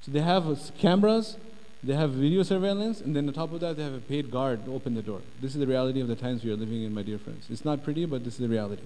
So 0.00 0.10
they 0.10 0.20
have 0.20 0.72
cameras, 0.78 1.36
they 1.84 1.94
have 1.94 2.12
video 2.12 2.42
surveillance, 2.42 3.02
and 3.02 3.14
then 3.14 3.28
on 3.28 3.34
top 3.34 3.52
of 3.52 3.60
that, 3.60 3.76
they 3.76 3.82
have 3.82 3.92
a 3.92 4.00
paid 4.00 4.30
guard 4.30 4.64
to 4.64 4.74
open 4.74 4.94
the 4.94 5.02
door. 5.02 5.20
This 5.42 5.52
is 5.52 5.60
the 5.60 5.66
reality 5.66 6.00
of 6.00 6.08
the 6.08 6.16
times 6.16 6.42
we 6.42 6.50
are 6.50 6.56
living 6.56 6.82
in, 6.82 6.94
my 6.94 7.02
dear 7.02 7.18
friends. 7.18 7.46
It's 7.50 7.66
not 7.66 7.84
pretty, 7.84 8.06
but 8.06 8.24
this 8.24 8.34
is 8.34 8.40
the 8.40 8.48
reality. 8.48 8.82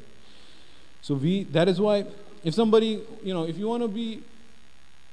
So 1.03 1.15
we, 1.15 1.45
that 1.45 1.69
is 1.69 1.81
why, 1.81 2.07
if 2.43 2.55
somebody, 2.55 3.01
you 3.23 3.33
know, 3.33 3.45
if 3.45 3.57
you 3.57 3.69
want 3.69 3.85
to 3.85 3.89
be 3.89 4.25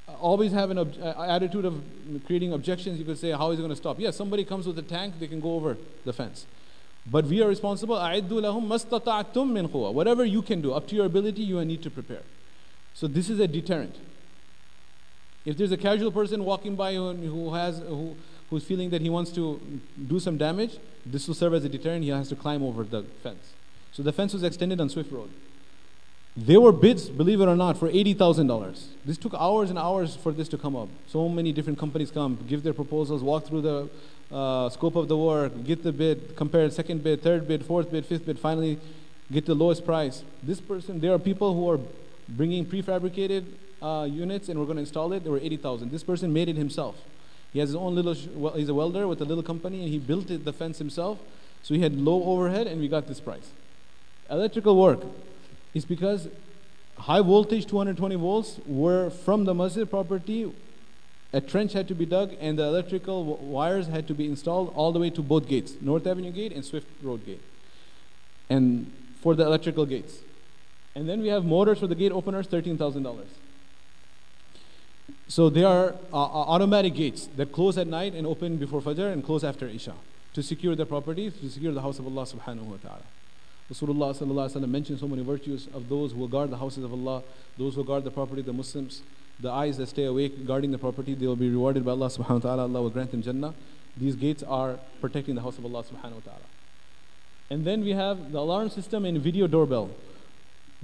Uh, 0.08 0.14
always 0.14 0.52
have 0.52 0.70
an 0.70 0.78
ob- 0.78 0.98
uh, 1.02 1.22
attitude 1.24 1.66
of 1.66 1.82
creating 2.26 2.52
objections. 2.54 3.00
You 3.00 3.06
could 3.06 3.18
say, 3.18 3.32
how 3.32 3.52
is 3.52 3.60
it 3.60 3.62
going 3.62 3.70
to 3.70 3.76
stop? 3.76 4.00
Yes, 4.00 4.16
somebody 4.16 4.44
comes 4.44 4.68
with 4.68 4.78
a 4.78 4.82
tank, 4.82 5.16
they 5.20 5.28
can 5.28 5.40
go 5.40 5.56
over 5.56 5.78
the 6.04 6.14
fence. 6.14 6.46
But 7.06 7.26
we 7.26 7.42
are 7.42 7.48
responsible. 7.48 7.96
Whatever 9.94 10.26
you 10.26 10.42
can 10.42 10.62
do, 10.62 10.74
up 10.74 10.88
to 10.88 10.96
your 10.96 11.06
ability, 11.06 11.44
you 11.44 11.64
need 11.66 11.84
to 11.84 11.90
prepare. 11.90 12.22
So 12.94 13.08
this 13.08 13.30
is 13.30 13.40
a 13.40 13.48
deterrent. 13.48 13.96
If 15.46 15.58
there's 15.58 15.74
a 15.74 15.78
casual 15.78 16.12
person 16.12 16.46
walking 16.46 16.76
by 16.76 16.94
who, 16.94 17.14
who 17.14 17.54
has 17.54 17.80
who, 17.80 18.16
who's 18.50 18.64
feeling 18.64 18.90
that 18.92 19.02
he 19.02 19.10
wants 19.10 19.32
to 19.32 19.60
do 20.08 20.20
some 20.20 20.38
damage, 20.38 20.78
this 21.06 21.28
will 21.28 21.36
serve 21.36 21.54
as 21.54 21.66
a 21.66 21.70
deterrent. 21.70 22.04
He 22.04 22.10
has 22.10 22.30
to 22.30 22.36
climb 22.36 22.64
over 22.64 22.84
the 22.84 23.04
fence. 23.22 23.52
So 23.92 24.04
the 24.04 24.14
fence 24.14 24.34
was 24.34 24.44
extended 24.44 24.80
on 24.80 24.90
Swift 24.90 25.12
Road. 25.12 25.30
There 26.36 26.60
were 26.60 26.72
bids, 26.72 27.10
believe 27.10 27.42
it 27.42 27.46
or 27.46 27.56
not, 27.56 27.78
for 27.78 27.90
$80,000. 27.90 28.86
This 29.06 29.20
took 29.20 29.36
hours 29.36 29.70
and 29.70 29.78
hours 29.78 30.16
for 30.16 30.32
this 30.32 30.48
to 30.50 30.58
come 30.58 30.76
up. 30.76 30.90
So 31.08 31.30
many 31.30 31.52
different 31.52 31.78
companies 31.78 32.10
come, 32.10 32.40
give 32.48 32.64
their 32.64 32.74
proposals, 32.74 33.22
walk 33.22 33.46
through 33.46 33.62
the 33.62 33.90
uh, 34.32 34.70
scope 34.70 34.96
of 34.96 35.08
the 35.08 35.18
work, 35.18 35.52
get 35.64 35.84
the 35.84 35.92
bid, 35.92 36.36
compare 36.36 36.68
second 36.72 37.04
bid, 37.04 37.22
third 37.22 37.48
bid, 37.48 37.64
fourth 37.64 37.92
bid, 37.92 38.04
fifth 38.08 38.26
bid, 38.26 38.40
finally 38.40 38.80
get 39.32 39.46
the 39.46 39.54
lowest 39.54 39.86
price. 39.86 40.24
This 40.42 40.60
person, 40.60 41.00
there 41.00 41.14
are 41.14 41.20
people 41.20 41.54
who 41.54 41.70
are 41.70 41.80
bringing 42.28 42.66
prefabricated 42.66 43.46
uh, 43.80 44.08
units 44.10 44.50
and 44.50 44.60
we're 44.60 44.66
going 44.66 44.78
to 44.78 44.82
install 44.82 45.14
it. 45.14 45.24
There 45.24 45.32
were 45.32 45.40
80,000. 45.40 45.92
This 45.92 46.04
person 46.04 46.34
made 46.34 46.50
it 46.50 46.56
himself. 46.56 46.96
He 47.52 47.60
has 47.60 47.70
his 47.70 47.76
own 47.76 47.94
little, 47.94 48.16
well, 48.34 48.54
he's 48.54 48.70
a 48.70 48.74
welder 48.74 49.08
with 49.08 49.22
a 49.22 49.26
little 49.26 49.44
company 49.44 49.82
and 49.82 49.90
he 49.90 50.00
built 50.00 50.32
it, 50.32 50.46
the 50.46 50.54
fence 50.54 50.80
himself. 50.80 51.20
So 51.62 51.76
he 51.76 51.82
had 51.82 51.96
low 51.96 52.24
overhead 52.24 52.66
and 52.66 52.82
we 52.82 52.88
got 52.88 53.08
this 53.08 53.20
price. 53.20 53.52
Electrical 54.32 54.76
work, 54.82 55.02
is 55.74 55.86
because 55.86 56.28
high 56.98 57.22
voltage 57.22 57.66
220 57.66 58.16
volts 58.16 58.60
were 58.66 59.10
from 59.10 59.46
the 59.46 59.54
masjid 59.54 59.90
property 59.90 60.52
a 61.34 61.42
trench 61.42 61.74
had 61.74 61.88
to 61.88 61.96
be 61.96 62.06
dug 62.06 62.36
and 62.40 62.60
the 62.60 62.64
electrical 62.64 63.26
wires 63.38 63.88
had 63.88 64.08
to 64.08 64.14
be 64.14 64.28
installed 64.28 64.72
all 64.76 64.92
the 64.92 65.00
way 65.00 65.10
to 65.10 65.22
both 65.22 65.48
gates 65.48 65.74
North 65.82 66.06
Avenue 66.06 66.32
gate 66.32 66.54
and 66.54 66.64
Swift 66.64 66.88
Road 67.02 67.26
gate. 67.26 67.42
And 68.50 68.92
for 69.20 69.34
the 69.34 69.44
electrical 69.44 69.86
gates. 69.88 70.18
And 70.94 71.10
then 71.10 71.22
we 71.22 71.30
have 71.30 71.44
motors 71.44 71.80
for 71.80 71.88
the 71.88 71.96
gate 71.96 72.12
openers, 72.12 72.48
$13,000. 72.48 73.26
So 75.28 75.50
they 75.50 75.64
are 75.64 75.96
uh, 76.12 76.24
uh, 76.24 76.52
automatic 76.54 76.94
gates 76.94 77.28
that 77.36 77.52
close 77.52 77.78
at 77.80 77.88
night 77.88 78.14
and 78.14 78.28
open 78.28 78.58
before 78.58 78.82
Fajr 78.82 79.12
and 79.12 79.24
close 79.24 79.44
after 79.44 79.66
Isha 79.68 79.96
to 80.34 80.44
secure 80.44 80.76
the 80.76 80.86
property, 80.86 81.32
to 81.32 81.50
secure 81.50 81.72
the 81.72 81.82
house 81.82 81.98
of 81.98 82.06
Allah 82.06 82.26
subhanahu 82.26 82.66
wa 82.66 82.78
ta'ala. 82.78 83.04
Rasulullah 83.72 84.14
wasallam 84.14 84.70
mentioned 84.70 85.00
so 85.00 85.08
many 85.08 85.24
virtues 85.24 85.68
of 85.74 85.88
those 85.90 86.12
who 86.12 86.28
guard 86.28 86.50
the 86.50 86.58
houses 86.58 86.84
of 86.84 86.92
Allah, 86.92 87.24
those 87.58 87.76
who 87.76 87.84
guard 87.84 88.04
the 88.04 88.12
property 88.12 88.42
of 88.42 88.46
the 88.46 88.54
Muslims, 88.54 89.02
the 89.40 89.50
eyes 89.50 89.78
that 89.78 89.88
stay 89.88 90.06
awake 90.06 90.46
guarding 90.46 90.72
the 90.72 90.78
property, 90.78 91.16
they 91.16 91.28
will 91.28 91.36
be 91.36 91.50
rewarded 91.50 91.86
by 91.86 91.92
Allah 91.92 92.08
subhanahu 92.08 92.36
wa 92.36 92.40
ta'ala. 92.40 92.62
Allah 92.64 92.82
will 92.82 92.90
grant 92.90 93.12
them 93.12 93.22
Jannah. 93.22 93.54
These 93.96 94.16
gates 94.16 94.44
are 94.44 94.80
protecting 95.00 95.36
the 95.36 95.42
house 95.42 95.58
of 95.58 95.66
Allah 95.66 95.84
subhanahu 95.84 96.16
wa 96.16 96.22
ta'ala. 96.26 96.48
And 97.50 97.66
then 97.66 97.84
we 97.84 97.92
have 97.92 98.32
the 98.32 98.40
alarm 98.40 98.70
system 98.70 99.06
and 99.06 99.20
video 99.22 99.48
doorbell. 99.48 99.92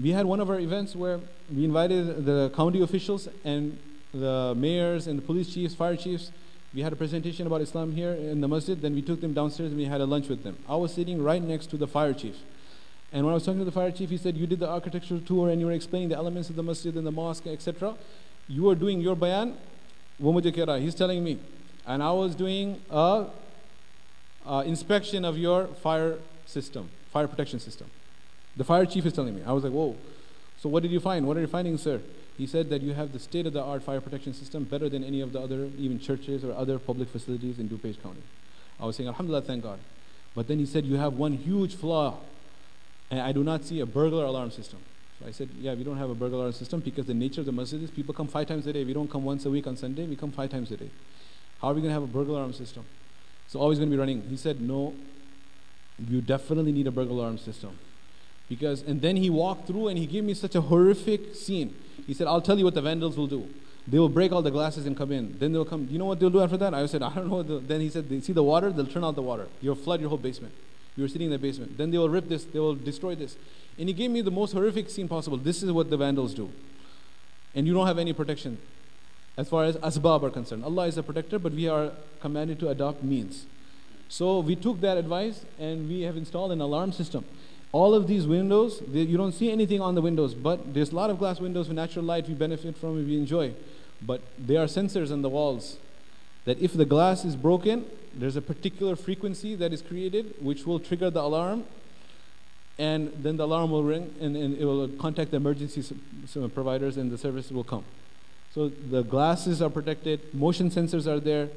We 0.02 0.12
had 0.12 0.26
one 0.26 0.40
of 0.40 0.50
our 0.50 0.60
events 0.60 0.96
where 0.96 1.20
we 1.54 1.66
invited 1.66 2.26
the 2.26 2.52
county 2.56 2.82
officials 2.82 3.28
and 3.44 3.78
the 4.14 4.54
mayors 4.56 5.08
and 5.08 5.20
the 5.20 5.24
police 5.24 5.54
chiefs, 5.54 5.76
fire 5.76 5.96
chiefs. 5.96 6.32
We 6.74 6.82
had 6.82 6.94
a 6.94 6.96
presentation 6.96 7.48
about 7.48 7.62
Islam 7.62 7.92
here 7.92 8.14
in 8.14 8.42
the 8.42 8.48
masjid. 8.48 8.80
Then 8.80 8.94
we 8.94 9.02
took 9.02 9.22
them 9.22 9.34
downstairs 9.34 9.72
and 9.72 9.78
we 9.78 9.86
had 9.86 10.02
a 10.02 10.06
lunch 10.06 10.30
with 10.30 10.44
them. 10.44 10.58
I 10.70 10.76
was 10.76 10.94
sitting 10.94 11.22
right 11.22 11.42
next 11.42 11.68
to 11.72 11.78
the 11.78 11.88
fire 11.88 12.14
chief. 12.14 12.36
And 13.12 13.26
when 13.26 13.32
I 13.32 13.36
was 13.36 13.46
talking 13.46 13.60
to 13.60 13.66
the 13.66 13.72
fire 13.72 13.92
chief, 13.92 14.10
he 14.10 14.18
said, 14.18 14.38
You 14.38 14.46
did 14.46 14.60
the 14.60 14.70
architectural 14.70 15.20
tour 15.22 15.50
and 15.50 15.60
you 15.60 15.68
were 15.68 15.72
explaining 15.72 16.10
the 16.10 16.16
elements 16.16 16.50
of 16.50 16.56
the 16.56 16.64
masjid 16.64 16.94
and 16.96 17.06
the 17.06 17.12
mosque, 17.12 17.48
etc. 17.48 17.96
You 18.48 18.64
were 18.64 18.76
doing 18.76 19.02
your 19.02 19.16
bayan. 19.16 19.56
He's 20.22 20.96
telling 20.96 21.24
me. 21.24 21.40
And 21.88 22.04
I 22.04 22.12
was 22.12 22.36
doing 22.36 22.82
a 22.90 23.28
inspection 24.66 25.26
of 25.26 25.38
your 25.38 25.68
fire 25.68 26.18
system, 26.46 26.90
fire 27.12 27.28
protection 27.28 27.60
system. 27.60 27.90
The 28.58 28.64
fire 28.64 28.86
chief 28.86 29.06
is 29.06 29.14
telling 29.14 29.36
me. 29.36 29.42
I 29.46 29.54
was 29.54 29.64
like, 29.64 29.74
Whoa. 29.74 29.96
So 30.60 30.68
what 30.70 30.84
did 30.84 30.92
you 30.92 31.00
find? 31.00 31.26
What 31.26 31.38
are 31.38 31.42
you 31.42 31.48
finding, 31.48 31.78
sir? 31.78 32.02
He 32.38 32.46
said 32.46 32.70
that 32.70 32.82
you 32.82 32.94
have 32.94 33.12
the 33.12 33.20
state 33.20 33.46
of 33.46 33.54
the 33.54 33.62
art 33.62 33.84
fire 33.84 34.02
protection 34.02 34.34
system 34.34 34.66
better 34.66 34.88
than 34.88 35.04
any 35.04 35.20
of 35.22 35.34
the 35.34 35.42
other, 35.42 35.70
even 35.78 36.00
churches 36.00 36.44
or 36.44 36.54
other 36.54 36.80
public 36.80 37.10
facilities 37.10 37.60
in 37.60 37.70
DuPage 37.70 38.02
County. 38.02 38.22
I 38.80 38.86
was 38.86 38.96
saying, 38.96 39.10
Alhamdulillah, 39.10 39.42
thank 39.42 39.64
God. 39.64 39.80
But 40.36 40.48
then 40.48 40.60
he 40.60 40.66
said, 40.66 40.86
You 40.86 40.96
have 40.96 41.14
one 41.14 41.34
huge 41.34 41.76
flaw 41.76 42.20
and 43.12 43.20
I 43.20 43.32
do 43.32 43.44
not 43.44 43.66
see 43.66 43.80
a 43.80 43.86
burglar 43.86 44.26
alarm 44.26 44.52
system. 44.52 44.80
So 45.20 45.28
I 45.28 45.32
said, 45.32 45.50
yeah, 45.60 45.74
we 45.74 45.84
don't 45.84 45.98
have 45.98 46.10
a 46.10 46.16
burglar 46.16 46.40
alarm 46.40 46.54
system 46.54 46.80
because 46.80 47.06
the 47.06 47.14
nature 47.14 47.42
of 47.42 47.46
the 47.46 47.52
masjid 47.52 47.82
is 47.82 47.92
people 47.92 48.14
come 48.14 48.28
five 48.28 48.48
times 48.48 48.68
a 48.68 48.74
day. 48.74 48.84
We 48.84 48.94
don't 48.94 49.12
come 49.12 49.24
once 49.24 49.46
a 49.46 49.50
week 49.50 49.68
on 49.68 49.76
Sunday, 49.76 50.06
we 50.06 50.16
come 50.16 50.32
five 50.32 50.50
times 50.50 50.72
a 50.72 50.78
day. 50.78 50.90
How 51.62 51.70
are 51.70 51.74
we 51.74 51.82
going 51.82 51.90
to 51.90 51.94
have 51.94 52.04
a 52.04 52.08
burglar 52.08 52.38
alarm 52.38 52.54
system? 52.54 52.86
So 53.48 53.60
always 53.60 53.80
going 53.80 53.90
to 53.90 53.96
be 53.96 54.00
running. 54.00 54.22
He 54.30 54.38
said, 54.38 54.62
no, 54.62 54.94
you 56.08 56.22
definitely 56.22 56.72
need 56.72 56.88
a 56.88 56.92
burglar 56.92 57.24
alarm 57.24 57.38
system. 57.38 57.78
Because, 58.48 58.82
and 58.84 59.02
then 59.02 59.16
he 59.18 59.30
walked 59.30 59.68
through 59.68 59.90
and 59.90 59.98
he 59.98 60.06
gave 60.06 60.24
me 60.24 60.34
such 60.34 60.56
a 60.56 60.62
horrific 60.62 61.36
scene. 61.36 61.76
He 62.08 62.14
said, 62.14 62.28
I'll 62.28 62.42
tell 62.42 62.58
you 62.58 62.66
what 62.66 62.74
the 62.74 62.82
vandals 62.82 63.18
will 63.18 63.28
do. 63.28 63.48
They 63.88 64.00
will 64.00 64.10
break 64.10 64.32
all 64.32 64.42
the 64.42 64.52
glasses 64.52 64.86
and 64.86 64.96
come 64.96 65.12
in. 65.12 65.38
Then 65.40 65.52
they'll 65.52 65.66
come. 65.66 65.88
You 65.90 65.98
know 65.98 66.06
what 66.06 66.20
they'll 66.20 66.30
do 66.30 66.42
after 66.42 66.58
that? 66.58 66.74
I 66.74 66.86
said, 66.86 67.02
I 67.04 67.14
don't 67.14 67.30
know. 67.30 67.44
Then 67.60 67.82
he 67.82 67.90
said, 67.90 68.08
they 68.08 68.22
see 68.22 68.34
the 68.34 68.44
water, 68.44 68.72
they'll 68.72 68.86
turn 68.86 69.04
out 69.04 69.16
the 69.16 69.22
water. 69.22 69.48
You'll 69.62 69.76
flood 69.76 70.00
your 70.00 70.10
whole 70.10 70.18
basement. 70.18 70.54
You 71.00 71.04
were 71.04 71.08
sitting 71.08 71.28
in 71.28 71.32
the 71.32 71.40
basement. 71.40 71.78
Then 71.78 71.92
they 71.92 71.98
will 71.98 72.10
rip 72.10 72.28
this, 72.28 72.44
they 72.44 72.60
will 72.60 72.76
destroy 72.76 73.16
this. 73.16 73.38
And 73.78 73.88
he 73.88 73.94
gave 73.94 74.12
me 74.12 74.20
the 74.20 74.32
most 74.32 74.52
horrific 74.52 74.90
scene 74.90 75.08
possible. 75.08 75.38
This 75.38 75.64
is 75.64 75.72
what 75.72 75.90
the 75.90 75.96
vandals 75.96 76.34
do. 76.34 76.52
And 77.56 77.66
you 77.66 77.74
don't 77.74 77.88
have 77.88 77.98
any 77.98 78.12
protection 78.12 78.58
as 79.38 79.48
far 79.48 79.64
as 79.64 79.78
asbab 79.78 80.24
are 80.24 80.30
concerned. 80.30 80.66
Allah 80.66 80.88
is 80.88 80.98
a 80.98 81.04
protector, 81.04 81.40
but 81.40 81.54
we 81.54 81.70
are 81.70 81.94
commanded 82.20 82.60
to 82.60 82.68
adopt 82.68 83.02
means. 83.02 83.46
So 84.10 84.42
we 84.42 84.58
took 84.58 84.82
that 84.82 84.98
advice 84.98 85.46
and 85.58 85.88
we 85.88 86.02
have 86.02 86.18
installed 86.18 86.52
an 86.52 86.60
alarm 86.60 86.92
system. 86.92 87.24
All 87.72 87.94
of 87.94 88.06
these 88.06 88.28
windows, 88.28 88.82
they, 88.86 89.04
you 89.04 89.16
don't 89.16 89.32
see 89.32 89.50
anything 89.50 89.80
on 89.80 89.96
the 89.96 90.02
windows, 90.02 90.34
but 90.34 90.74
there's 90.74 90.92
a 90.92 90.96
lot 90.96 91.10
of 91.10 91.18
glass 91.18 91.40
windows 91.40 91.70
with 91.70 91.78
natural 91.78 92.04
light 92.04 92.28
we 92.28 92.34
benefit 92.34 92.78
from 92.78 92.98
and 92.98 93.08
we 93.08 93.18
enjoy. 93.18 93.54
But 94.02 94.20
there 94.38 94.62
are 94.62 94.68
sensors 94.68 95.14
on 95.14 95.22
the 95.22 95.30
walls 95.30 95.78
that 96.44 96.60
if 96.60 96.74
the 96.74 96.84
glass 96.84 97.24
is 97.24 97.38
broken, 97.38 97.86
there's 98.16 98.36
a 98.36 98.42
particular 98.42 98.96
frequency 98.96 99.56
that 99.56 99.74
is 99.74 99.82
created 99.82 100.34
which 100.42 100.66
will 100.66 100.80
trigger 100.80 101.10
the 101.10 101.22
alarm 101.22 101.66
and 102.78 103.12
then 103.22 103.38
the 103.38 103.44
alarm 103.44 103.72
will 103.72 103.84
ring 103.84 104.14
and, 104.22 104.36
and 104.36 104.58
it 104.58 104.66
will 104.66 104.88
contact 104.88 105.32
the 105.32 105.38
emergency 105.38 105.84
providers 106.54 106.98
and 106.98 107.12
the 107.12 107.18
service 107.18 107.52
will 107.52 107.64
come. 107.64 107.84
So 108.54 108.70
the 108.70 109.04
glasses 109.04 109.62
are 109.62 109.70
protected, 109.70 110.34
motion 110.34 110.72
sensors 110.72 111.06
are 111.06 111.20
there, 111.20 111.50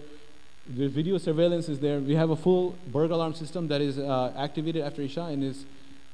the 0.69 0.88
video 0.88 1.19
surveillance 1.19 1.69
is 1.69 1.81
there. 1.81 1.99
We 1.99 2.15
have 2.15 2.31
a 2.31 2.37
full 2.37 2.77
burg 2.87 3.11
alarm 3.11 3.35
system 3.35 3.69
that 3.69 3.81
is 3.81 3.99
uh, 3.99 4.33
activated 4.37 4.83
after 4.83 5.03
Isha 5.03 5.23
and 5.23 5.43
is 5.43 5.65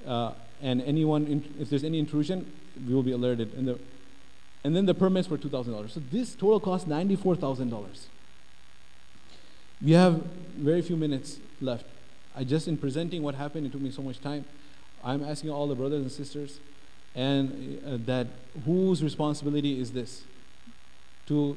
uh, 0.07 0.33
and 0.63 0.81
anyone 0.83 1.45
if 1.61 1.71
there's 1.71 1.85
any 1.85 1.99
intrusion, 1.99 2.51
we 2.87 2.95
will 2.95 3.03
be 3.03 3.13
alerted. 3.13 3.53
And 3.55 3.69
the 3.69 3.79
and 4.65 4.75
then 4.75 4.87
the 4.87 4.95
permits 4.95 5.29
were 5.29 5.39
two 5.39 5.49
thousand 5.49 5.73
dollars. 5.75 5.93
So 5.93 6.01
this 6.11 6.35
total 6.35 6.61
cost 6.61 6.89
ninety 6.89 7.17
four 7.17 7.37
thousand 7.37 7.71
dollars. 7.71 8.07
We 9.83 9.93
have 9.93 10.23
very 10.57 10.83
few 10.83 10.97
minutes 10.97 11.39
left. 11.61 11.87
I 12.37 12.45
just 12.45 12.69
in 12.69 12.77
presenting 12.77 13.23
what 13.23 13.35
happened, 13.35 13.67
it 13.67 13.73
took 13.73 13.81
me 13.81 13.91
so 13.91 14.03
much 14.03 14.21
time. 14.21 14.45
I'm 15.05 15.25
asking 15.25 15.51
all 15.51 15.69
the 15.69 15.75
brothers 15.75 16.03
and 16.03 16.11
sisters, 16.11 16.59
and 17.15 17.81
uh, 17.87 17.99
that 18.07 18.27
whose 18.65 19.03
responsibility 19.03 19.81
is 19.81 19.93
this 19.93 20.25
to 21.27 21.57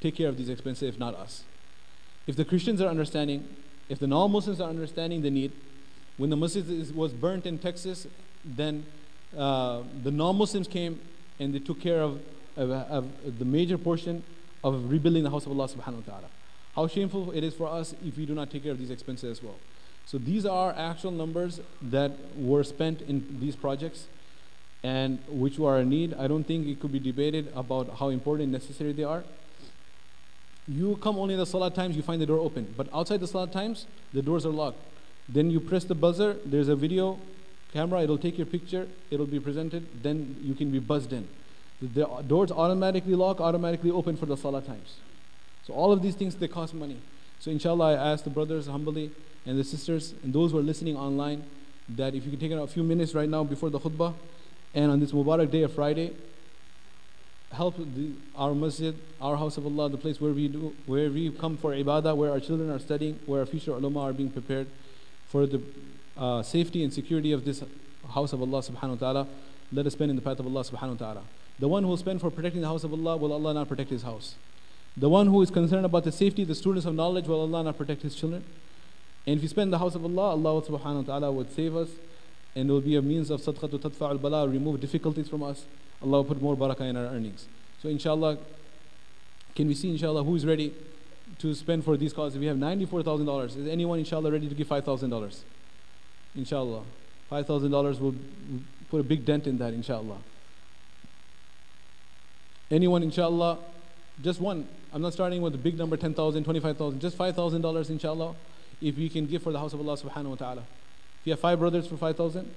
take 0.00 0.16
care 0.16 0.28
of 0.28 0.36
these 0.36 0.48
expenses, 0.48 0.88
if 0.88 0.98
not 0.98 1.14
us? 1.14 1.44
If 2.26 2.36
the 2.36 2.44
Christians 2.44 2.80
are 2.80 2.88
understanding, 2.88 3.48
if 3.88 3.98
the 3.98 4.06
non-Muslims 4.06 4.60
are 4.60 4.68
understanding 4.68 5.22
the 5.22 5.30
need, 5.30 5.52
when 6.16 6.30
the 6.30 6.36
masjid 6.36 6.94
was 6.94 7.12
burnt 7.12 7.46
in 7.46 7.58
Texas, 7.58 8.06
then 8.44 8.86
uh, 9.36 9.82
the 10.02 10.10
non-Muslims 10.10 10.68
came 10.68 11.00
and 11.38 11.54
they 11.54 11.58
took 11.58 11.80
care 11.80 12.02
of, 12.02 12.20
of, 12.56 12.70
of 12.70 13.38
the 13.38 13.44
major 13.44 13.78
portion 13.78 14.22
of 14.62 14.90
rebuilding 14.90 15.24
the 15.24 15.30
house 15.30 15.46
of 15.46 15.52
Allah 15.52 15.68
subhanahu 15.68 16.06
wa 16.06 16.12
ta'ala. 16.12 16.28
How 16.76 16.86
shameful 16.86 17.32
it 17.32 17.42
is 17.42 17.54
for 17.54 17.66
us 17.68 17.94
if 18.04 18.16
we 18.16 18.26
do 18.26 18.34
not 18.34 18.50
take 18.50 18.62
care 18.62 18.72
of 18.72 18.78
these 18.78 18.90
expenses 18.90 19.38
as 19.38 19.42
well. 19.42 19.56
So 20.06 20.18
these 20.18 20.46
are 20.46 20.72
actual 20.76 21.10
numbers 21.10 21.60
that 21.82 22.12
were 22.36 22.64
spent 22.64 23.00
in 23.02 23.38
these 23.40 23.56
projects 23.56 24.06
and 24.82 25.18
which 25.28 25.58
are 25.58 25.78
a 25.78 25.84
need. 25.84 26.14
I 26.14 26.26
don't 26.26 26.44
think 26.44 26.66
it 26.66 26.80
could 26.80 26.92
be 26.92 26.98
debated 26.98 27.52
about 27.54 27.98
how 27.98 28.08
important 28.08 28.44
and 28.44 28.52
necessary 28.52 28.92
they 28.92 29.04
are. 29.04 29.24
You 30.66 30.96
come 30.96 31.18
only 31.18 31.34
in 31.34 31.40
the 31.40 31.46
salat 31.46 31.74
times, 31.74 31.96
you 31.96 32.02
find 32.02 32.20
the 32.20 32.26
door 32.26 32.38
open. 32.38 32.74
But 32.76 32.88
outside 32.94 33.20
the 33.20 33.26
salat 33.26 33.52
times, 33.52 33.86
the 34.12 34.22
doors 34.22 34.46
are 34.46 34.50
locked. 34.50 34.78
Then 35.28 35.50
you 35.50 35.60
press 35.60 35.84
the 35.84 35.94
buzzer, 35.94 36.36
there's 36.44 36.68
a 36.68 36.76
video 36.76 37.18
camera, 37.72 38.02
it'll 38.02 38.18
take 38.18 38.36
your 38.36 38.46
picture, 38.46 38.88
it'll 39.10 39.26
be 39.26 39.38
presented, 39.38 40.02
then 40.02 40.36
you 40.42 40.54
can 40.54 40.70
be 40.70 40.78
buzzed 40.78 41.12
in. 41.12 41.28
The 41.80 42.04
doors 42.26 42.50
automatically 42.50 43.14
lock, 43.14 43.40
automatically 43.40 43.90
open 43.90 44.16
for 44.16 44.26
the 44.26 44.36
salat 44.36 44.66
times. 44.66 44.96
So 45.64 45.74
all 45.74 45.92
of 45.92 46.02
these 46.02 46.14
things, 46.14 46.34
they 46.34 46.48
cost 46.48 46.74
money. 46.74 46.98
So 47.38 47.50
inshallah, 47.50 47.94
I 47.96 48.12
ask 48.12 48.24
the 48.24 48.30
brothers 48.30 48.66
humbly 48.66 49.10
and 49.46 49.58
the 49.58 49.64
sisters 49.64 50.14
and 50.22 50.32
those 50.32 50.52
who 50.52 50.58
are 50.58 50.62
listening 50.62 50.96
online 50.96 51.44
that 51.88 52.14
if 52.14 52.24
you 52.24 52.30
can 52.30 52.40
take 52.40 52.52
a 52.52 52.66
few 52.66 52.82
minutes 52.82 53.14
right 53.14 53.28
now 53.28 53.44
before 53.44 53.70
the 53.70 53.80
khutbah 53.80 54.14
and 54.74 54.90
on 54.90 55.00
this 55.00 55.12
Mubarak 55.12 55.50
day 55.50 55.62
of 55.62 55.72
Friday, 55.72 56.12
help 57.52 57.76
the, 57.78 58.12
our 58.36 58.54
masjid, 58.54 58.94
our 59.20 59.36
house 59.36 59.56
of 59.56 59.66
Allah, 59.66 59.88
the 59.88 59.96
place 59.96 60.20
where 60.20 60.32
we 60.32 60.48
do, 60.48 60.74
where 60.86 61.10
we 61.10 61.30
come 61.30 61.56
for 61.56 61.72
ibadah, 61.72 62.16
where 62.16 62.30
our 62.30 62.40
children 62.40 62.70
are 62.70 62.78
studying, 62.78 63.18
where 63.26 63.40
our 63.40 63.46
future 63.46 63.72
ulama 63.72 64.02
are 64.02 64.12
being 64.12 64.30
prepared 64.30 64.68
for 65.26 65.46
the 65.46 65.60
uh, 66.16 66.42
safety 66.42 66.84
and 66.84 66.92
security 66.92 67.32
of 67.32 67.44
this 67.44 67.64
house 68.10 68.32
of 68.32 68.40
Allah 68.40 68.60
subhanahu 68.60 68.90
wa 68.90 68.96
ta'ala. 68.96 69.28
Let 69.72 69.86
us 69.86 69.94
spend 69.94 70.10
in 70.10 70.16
the 70.16 70.22
path 70.22 70.38
of 70.38 70.46
Allah 70.46 70.62
subhanahu 70.62 71.00
wa 71.00 71.06
ta'ala. 71.06 71.22
The 71.58 71.68
one 71.68 71.82
who 71.82 71.88
will 71.88 71.96
spend 71.96 72.20
for 72.20 72.30
protecting 72.30 72.60
the 72.60 72.68
house 72.68 72.84
of 72.84 72.92
Allah, 72.92 73.16
will 73.16 73.32
Allah 73.32 73.54
not 73.54 73.68
protect 73.68 73.90
his 73.90 74.02
house? 74.02 74.36
The 74.96 75.08
one 75.08 75.28
who 75.28 75.40
is 75.42 75.50
concerned 75.50 75.86
about 75.86 76.04
the 76.04 76.12
safety, 76.12 76.44
the 76.44 76.54
students 76.54 76.84
of 76.86 76.94
knowledge, 76.94 77.26
will 77.26 77.40
Allah 77.40 77.64
not 77.64 77.78
protect 77.78 78.02
his 78.02 78.14
children? 78.14 78.44
And 79.26 79.36
if 79.36 79.42
you 79.42 79.48
spend 79.48 79.72
the 79.72 79.78
house 79.78 79.94
of 79.94 80.04
Allah, 80.04 80.30
Allah 80.30 80.62
subhanahu 80.62 81.06
wa 81.06 81.18
ta'ala 81.18 81.32
would 81.32 81.52
save 81.52 81.76
us 81.76 81.88
and 82.54 82.68
it 82.68 82.72
will 82.72 82.80
be 82.80 82.96
a 82.96 83.02
means 83.02 83.30
of 83.30 83.40
sadaqah 83.40 83.70
to 83.70 83.78
tadfa 83.78 84.10
al 84.10 84.18
bala, 84.18 84.48
remove 84.48 84.80
difficulties 84.80 85.28
from 85.28 85.42
us. 85.42 85.64
Allah 86.02 86.18
will 86.18 86.24
put 86.24 86.42
more 86.42 86.56
barakah 86.56 86.88
in 86.88 86.96
our 86.96 87.04
earnings. 87.04 87.46
So 87.82 87.88
inshallah, 87.88 88.38
can 89.54 89.68
we 89.68 89.74
see 89.74 89.90
inshallah 89.90 90.24
who 90.24 90.34
is 90.34 90.44
ready 90.44 90.74
to 91.38 91.54
spend 91.54 91.84
for 91.84 91.96
these 91.96 92.12
causes? 92.12 92.38
We 92.38 92.46
have 92.46 92.56
$94,000. 92.56 93.56
Is 93.56 93.68
anyone 93.68 93.98
inshallah 94.00 94.32
ready 94.32 94.48
to 94.48 94.54
give 94.54 94.68
$5,000? 94.68 95.40
Inshallah. 96.34 96.82
$5,000 97.30 98.00
will 98.00 98.14
put 98.90 99.00
a 99.00 99.04
big 99.04 99.24
dent 99.24 99.46
in 99.46 99.58
that 99.58 99.72
inshallah. 99.72 100.18
Anyone 102.70 103.02
inshallah? 103.02 103.58
Just 104.22 104.40
one. 104.40 104.66
I'm 104.92 105.02
not 105.02 105.12
starting 105.12 105.40
with 105.42 105.54
a 105.54 105.58
big 105.58 105.78
number, 105.78 105.96
10,000, 105.96 106.44
25,000, 106.44 107.00
just 107.00 107.16
$5,000 107.16 107.90
inshallah. 107.90 108.34
If 108.80 108.96
we 108.96 109.08
can 109.08 109.26
give 109.26 109.42
for 109.42 109.52
the 109.52 109.58
house 109.58 109.72
of 109.72 109.80
Allah 109.80 109.96
subhanahu 109.96 110.30
wa 110.30 110.34
ta'ala. 110.36 110.60
If 110.60 111.26
you 111.26 111.32
have 111.32 111.40
five 111.40 111.58
brothers 111.58 111.86
for 111.86 111.96
5,000, 111.96 112.50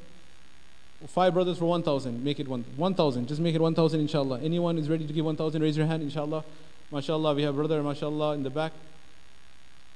five 1.07 1.33
brothers 1.33 1.57
for 1.57 1.65
1,000, 1.65 2.23
make 2.23 2.39
it 2.39 2.47
one. 2.47 2.63
1,000, 2.77 3.27
just 3.27 3.41
make 3.41 3.53
it 3.53 3.61
1,000 3.61 3.99
inshallah. 3.99 4.39
Anyone 4.41 4.77
is 4.77 4.89
ready 4.89 5.05
to 5.05 5.13
give 5.13 5.25
1,000, 5.25 5.61
raise 5.61 5.75
your 5.75 5.85
hand 5.85 6.01
inshallah. 6.01 6.43
MashaAllah, 6.91 7.35
we 7.35 7.43
have 7.43 7.55
brother, 7.55 7.81
MashaAllah, 7.81 8.35
in 8.35 8.43
the 8.43 8.49
back. 8.49 8.71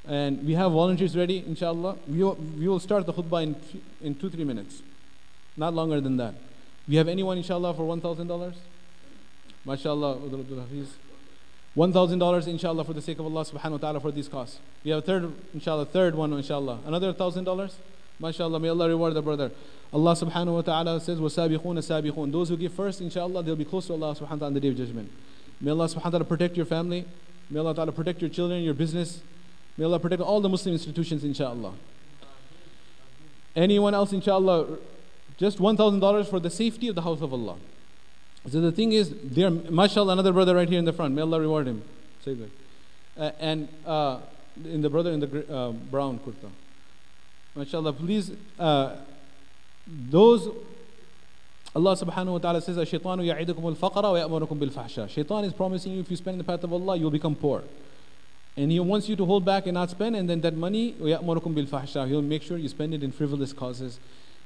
And 0.07 0.45
we 0.45 0.53
have 0.53 0.71
volunteers 0.71 1.15
ready, 1.15 1.43
inshallah. 1.45 1.97
We 2.07 2.23
will, 2.23 2.35
we 2.35 2.67
will 2.67 2.79
start 2.79 3.05
the 3.05 3.13
khutbah 3.13 3.43
in, 3.43 3.55
in 4.01 4.15
two, 4.15 4.29
three 4.29 4.43
minutes. 4.43 4.81
Not 5.55 5.73
longer 5.73 6.01
than 6.01 6.17
that. 6.17 6.33
We 6.87 6.95
have 6.95 7.07
anyone, 7.07 7.37
inshallah, 7.37 7.73
for 7.73 7.83
$1,000? 7.83 8.55
MashaAllah, 9.65 10.97
$1,000 11.76 12.46
inshallah 12.48 12.84
for 12.84 12.92
the 12.92 13.00
sake 13.00 13.18
of 13.18 13.24
Allah 13.24 13.44
subhanahu 13.44 13.72
wa 13.72 13.78
ta'ala 13.78 14.00
for 14.00 14.10
these 14.10 14.28
costs. 14.28 14.58
We 14.84 14.90
have 14.90 14.98
a 14.98 15.06
third, 15.06 15.32
inshallah, 15.54 15.86
third 15.86 16.14
one, 16.14 16.32
inshallah. 16.32 16.80
Another 16.84 17.12
$1,000? 17.14 17.72
MashaAllah, 18.20 18.60
may 18.60 18.68
Allah 18.68 18.88
reward 18.88 19.14
the 19.14 19.22
brother. 19.22 19.50
Allah 19.92 20.14
subhanahu 20.14 20.54
wa 20.54 20.62
ta'ala 20.62 21.00
says, 21.00 21.18
وَسَابِقُونَ 21.18 21.78
سَابِقُونَ 21.78 22.30
Those 22.30 22.50
who 22.50 22.56
give 22.56 22.72
first, 22.72 23.00
inshallah, 23.00 23.42
they'll 23.42 23.56
be 23.56 23.64
close 23.64 23.86
to 23.86 23.94
Allah 23.94 24.14
subhanahu 24.14 24.20
wa 24.20 24.26
ta'ala 24.26 24.46
on 24.46 24.54
the 24.54 24.60
day 24.60 24.68
of 24.68 24.76
judgment. 24.76 25.10
May 25.60 25.70
Allah 25.70 25.86
subhanahu 25.86 26.04
wa 26.04 26.10
ta'ala 26.10 26.24
protect 26.24 26.56
your 26.56 26.66
family. 26.66 27.04
May 27.50 27.60
Allah 27.60 27.74
ta'ala 27.74 27.92
protect 27.92 28.20
your 28.20 28.30
children, 28.30 28.62
your 28.62 28.74
business. 28.74 29.22
May 29.76 29.84
Allah 29.84 29.98
protect 29.98 30.22
all 30.22 30.40
the 30.40 30.48
Muslim 30.48 30.74
institutions, 30.74 31.24
inshallah. 31.24 31.72
Anyone 33.56 33.94
else, 33.94 34.12
inshallah, 34.12 34.78
just 35.36 35.58
$1,000 35.58 36.28
for 36.28 36.40
the 36.40 36.50
safety 36.50 36.88
of 36.88 36.94
the 36.94 37.02
house 37.02 37.20
of 37.20 37.32
Allah. 37.32 37.56
So 38.48 38.60
the 38.60 38.72
thing 38.72 38.92
is, 38.92 39.14
there, 39.22 39.50
mashallah, 39.50 40.14
another 40.14 40.32
brother 40.32 40.54
right 40.56 40.68
here 40.68 40.78
in 40.78 40.84
the 40.84 40.92
front. 40.92 41.14
May 41.14 41.22
Allah 41.22 41.40
reward 41.40 41.68
him. 41.68 41.82
Say 42.24 42.34
good. 42.34 42.50
Uh, 43.16 43.30
and 43.38 43.68
uh, 43.86 44.18
in 44.64 44.82
the 44.82 44.90
brother 44.90 45.10
in 45.10 45.20
the 45.20 45.54
uh, 45.54 45.70
brown 45.70 46.18
kurta. 46.18 46.50
MashaAllah, 47.56 47.96
please, 47.98 48.32
uh, 48.58 48.96
those, 49.86 50.48
Allah 51.74 51.96
subhanahu 51.96 52.32
wa 52.32 52.38
ta'ala 52.38 52.62
says, 52.62 52.76
Shaitanu 52.76 53.24
ya'idukum 53.24 53.64
al-faqra 53.64 54.02
wa 54.02 54.40
ya'murukum 54.40 54.58
bil-fahsha. 54.58 55.08
Shaitan 55.08 55.44
is 55.44 55.52
promising 55.52 55.92
you 55.92 56.00
if 56.00 56.10
you 56.10 56.16
spend 56.16 56.34
in 56.34 56.38
the 56.38 56.44
path 56.44 56.64
of 56.64 56.72
Allah, 56.72 56.96
you'll 56.96 57.10
become 57.10 57.34
poor. 57.34 57.62
And 58.56 58.70
he 58.70 58.80
wants 58.80 59.08
you 59.08 59.16
to 59.16 59.24
hold 59.24 59.44
back 59.44 59.66
and 59.66 59.74
not 59.74 59.90
spend, 59.90 60.16
and 60.16 60.28
then 60.28 60.40
that 60.42 60.54
money, 60.54 60.94
وَيَأْمُرُكُمْ 60.94 61.66
بِالْفَحْشَةِ 61.66 62.08
He'll 62.08 62.22
make 62.22 62.42
sure 62.42 62.56
you 62.56 62.68
spend 62.68 62.94
it 62.94 63.02
in 63.02 63.12
frivolous 63.12 63.52
causes, 63.52 63.98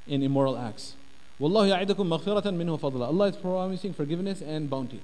in 0.07 0.23
immoral 0.23 0.57
acts. 0.57 0.95
وَاللَّهُ 1.41 1.87
يَعِدُكُمْ 1.87 1.97
مَغْفِرَةً 1.97 2.45
مِنْهُ 2.45 2.81
فَضْلًا 2.81 3.09
Allah 3.09 3.27
is 3.27 3.37
promising 3.37 3.93
forgiveness 3.93 4.41
and 4.41 4.71
bounty. 4.71 5.01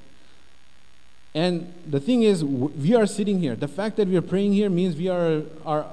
And 1.35 1.73
the 1.87 2.01
thing 2.01 2.23
is, 2.23 2.45
we 2.45 2.95
are 2.95 3.07
sitting 3.07 3.39
here. 3.39 3.57
The 3.57 3.69
fact 3.69 3.97
that 3.97 4.09
we 4.09 4.17
are 4.17 4.23
praying 4.23 4.53
here 4.53 4.69
means 4.69 4.97
we 4.97 5.09
are, 5.09 5.43
are 5.65 5.87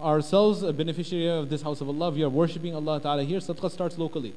ourselves 0.00 0.62
a 0.62 0.72
beneficiary 0.72 1.28
of 1.28 1.50
this 1.50 1.62
house 1.62 1.80
of 1.80 1.88
Allah. 1.88 2.10
We 2.10 2.22
are 2.22 2.28
worshipping 2.28 2.74
Allah 2.74 3.00
Ta'ala 3.00 3.22
here. 3.22 3.38
Sadaqah 3.38 3.70
starts 3.70 3.98
locally. 3.98 4.34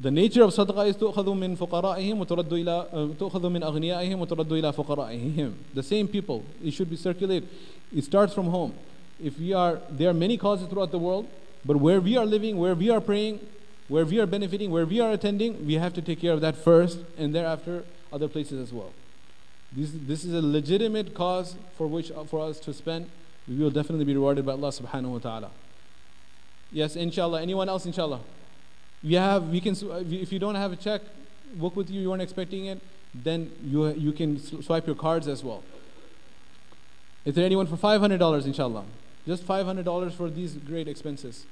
The 0.00 0.12
nature 0.12 0.44
of 0.44 0.50
sadaqah 0.50 0.88
is 0.88 0.96
تؤخذ 0.96 1.24
من 1.36 1.56
فقرائهم 1.56 2.24
وترد 2.24 2.52
إلى 2.52 3.18
تؤخذ 3.18 3.50
من 3.50 3.62
أغنيائهم 3.62 4.20
وترد 4.20 4.52
إلى 4.52 4.72
فقرائهم. 4.72 5.54
The 5.74 5.82
same 5.82 6.06
people. 6.06 6.44
It 6.64 6.72
should 6.72 6.88
be 6.88 6.94
circulated. 6.96 7.48
It 7.92 8.04
starts 8.04 8.32
from 8.32 8.46
home. 8.46 8.74
If 9.20 9.36
we 9.40 9.52
are, 9.52 9.80
there 9.90 10.10
are 10.10 10.14
many 10.14 10.36
causes 10.36 10.68
throughout 10.68 10.92
the 10.92 10.98
world, 11.00 11.26
but 11.65 11.77
where 11.77 12.01
we 12.01 12.17
are 12.17 12.25
living, 12.25 12.57
where 12.57 12.75
we 12.75 12.89
are 12.89 13.01
praying, 13.01 13.39
where 13.87 14.05
we 14.05 14.19
are 14.19 14.25
benefiting, 14.25 14.71
where 14.71 14.85
we 14.85 14.99
are 14.99 15.11
attending, 15.11 15.65
we 15.65 15.75
have 15.75 15.93
to 15.93 16.01
take 16.01 16.21
care 16.21 16.33
of 16.33 16.41
that 16.41 16.55
first, 16.55 16.99
and 17.17 17.33
thereafter 17.33 17.83
other 18.11 18.27
places 18.27 18.61
as 18.61 18.73
well. 18.73 18.91
This, 19.71 19.91
this 19.93 20.23
is 20.23 20.33
a 20.33 20.41
legitimate 20.41 21.13
cause 21.13 21.55
for 21.77 21.87
which 21.87 22.11
for 22.27 22.47
us 22.47 22.59
to 22.61 22.73
spend 22.73 23.09
we 23.47 23.55
will 23.57 23.71
definitely 23.71 24.05
be 24.05 24.13
rewarded 24.13 24.45
by 24.45 24.53
Allah 24.53 24.69
subhanahu 24.69 25.09
wa 25.09 25.19
ta'ala. 25.19 25.51
Yes, 26.71 26.95
inshallah. 26.95 27.41
Anyone 27.41 27.67
else, 27.67 27.85
inshallah? 27.85 28.21
We 29.03 29.15
have, 29.15 29.49
we 29.49 29.59
can, 29.59 29.75
if 30.09 30.31
you 30.31 30.39
don't 30.39 30.55
have 30.55 30.71
a 30.71 30.75
check, 30.75 31.01
book 31.55 31.75
with 31.75 31.89
you, 31.89 32.01
you 32.01 32.09
weren't 32.09 32.21
expecting 32.21 32.65
it, 32.65 32.81
then 33.13 33.51
you, 33.63 33.89
you 33.89 34.13
can 34.13 34.39
swipe 34.39 34.87
your 34.87 34.95
cards 34.95 35.27
as 35.27 35.43
well. 35.43 35.63
Is 37.25 37.35
there 37.35 37.45
anyone 37.45 37.67
for 37.67 37.75
$500, 37.75 38.45
inshallah? 38.45 38.85
Just 39.25 39.45
$500 39.47 40.13
for 40.13 40.29
these 40.29 40.53
great 40.53 40.87
expenses 40.87 41.45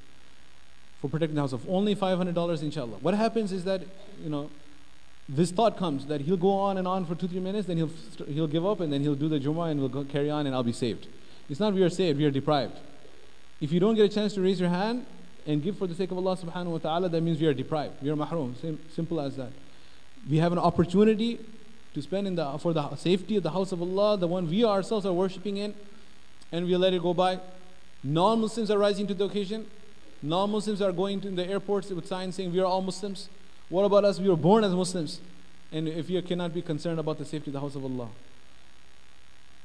for 1.00 1.10
protecting 1.10 1.36
the 1.36 1.42
house 1.42 1.54
of 1.54 1.68
only 1.68 1.96
$500 1.96 2.62
inshallah 2.62 2.98
what 3.02 3.16
happens 3.16 3.52
is 3.52 3.64
that 3.64 3.82
you 4.22 4.30
know 4.30 4.52
this 5.28 5.50
thought 5.50 5.76
comes 5.76 6.06
that 6.06 6.22
he'll 6.22 6.38
go 6.38 6.52
on 6.52 6.78
and 6.78 6.88
on 6.88 7.08
for 7.08 7.16
two 7.16 7.28
three 7.28 7.40
minutes 7.40 7.68
then 7.68 7.76
he'll 7.78 7.90
he'll 8.28 8.46
give 8.46 8.64
up 8.64 8.82
and 8.82 8.94
then 8.94 9.02
he'll 9.02 9.16
do 9.16 9.28
the 9.28 9.40
Jummah 9.40 9.72
and 9.72 9.80
we'll 9.80 9.90
go 9.90 10.04
carry 10.04 10.30
on 10.30 10.46
and 10.46 10.54
I'll 10.54 10.62
be 10.62 10.72
saved 10.72 11.08
it's 11.52 11.60
not 11.60 11.74
we 11.74 11.84
are 11.84 11.90
saved, 11.90 12.18
we 12.18 12.24
are 12.24 12.32
deprived. 12.32 12.78
If 13.60 13.74
you 13.74 13.82
don't 13.82 13.96
get 13.96 14.06
a 14.06 14.14
chance 14.14 14.34
to 14.36 14.42
raise 14.42 14.58
your 14.58 14.70
hand 14.70 15.06
and 15.46 15.62
give 15.62 15.78
for 15.78 15.86
the 15.86 15.94
sake 15.94 16.10
of 16.10 16.18
Allah 16.18 16.38
subhanahu 16.38 16.68
wa 16.68 16.78
ta'ala, 16.78 17.10
that 17.10 17.22
means 17.22 17.42
we 17.42 17.48
are 17.48 17.54
deprived. 17.54 18.02
We 18.02 18.10
are. 18.10 18.56
Same, 18.62 18.80
simple 18.90 19.20
as 19.20 19.36
that. 19.36 19.52
We 20.30 20.38
have 20.38 20.54
an 20.54 20.60
opportunity 20.60 21.40
to 21.94 22.02
spend 22.02 22.26
in 22.26 22.36
the, 22.36 22.58
for 22.58 22.72
the 22.72 22.96
safety 22.96 23.36
of 23.36 23.44
the 23.44 23.52
house 23.52 23.74
of 23.74 23.82
Allah, 23.82 24.18
the 24.18 24.28
one 24.28 24.50
we 24.50 24.64
ourselves 24.64 25.06
are 25.06 25.12
worshipping 25.12 25.58
in, 25.58 25.74
and 26.54 26.66
we 26.68 26.76
let 26.78 26.94
it 26.94 27.02
go 27.02 27.14
by. 27.14 27.42
Non 28.04 28.40
Muslims 28.42 28.72
are 28.72 28.78
rising 28.78 29.08
to 29.08 29.14
the 29.14 29.26
occasion. 29.26 29.68
Non 30.22 30.52
Muslims 30.52 30.82
are 30.82 30.92
going 30.92 31.22
to 31.22 31.30
the 31.30 31.46
airports 31.46 31.90
with 31.90 32.08
signs 32.08 32.36
saying 32.36 32.52
we 32.52 32.60
are 32.60 32.66
all 32.66 32.82
Muslims. 32.82 33.30
What 33.70 33.84
about 33.84 34.06
us? 34.06 34.20
We 34.20 34.30
were 34.30 34.36
born 34.36 34.64
as 34.64 34.74
Muslims. 34.74 35.22
And 35.72 35.88
if 35.88 36.10
you 36.10 36.22
cannot 36.22 36.54
be 36.54 36.62
concerned 36.62 37.00
about 37.00 37.18
the 37.18 37.26
safety 37.26 37.50
of 37.50 37.54
the 37.54 37.62
house 37.62 37.76
of 37.76 37.84
Allah. 37.84 38.10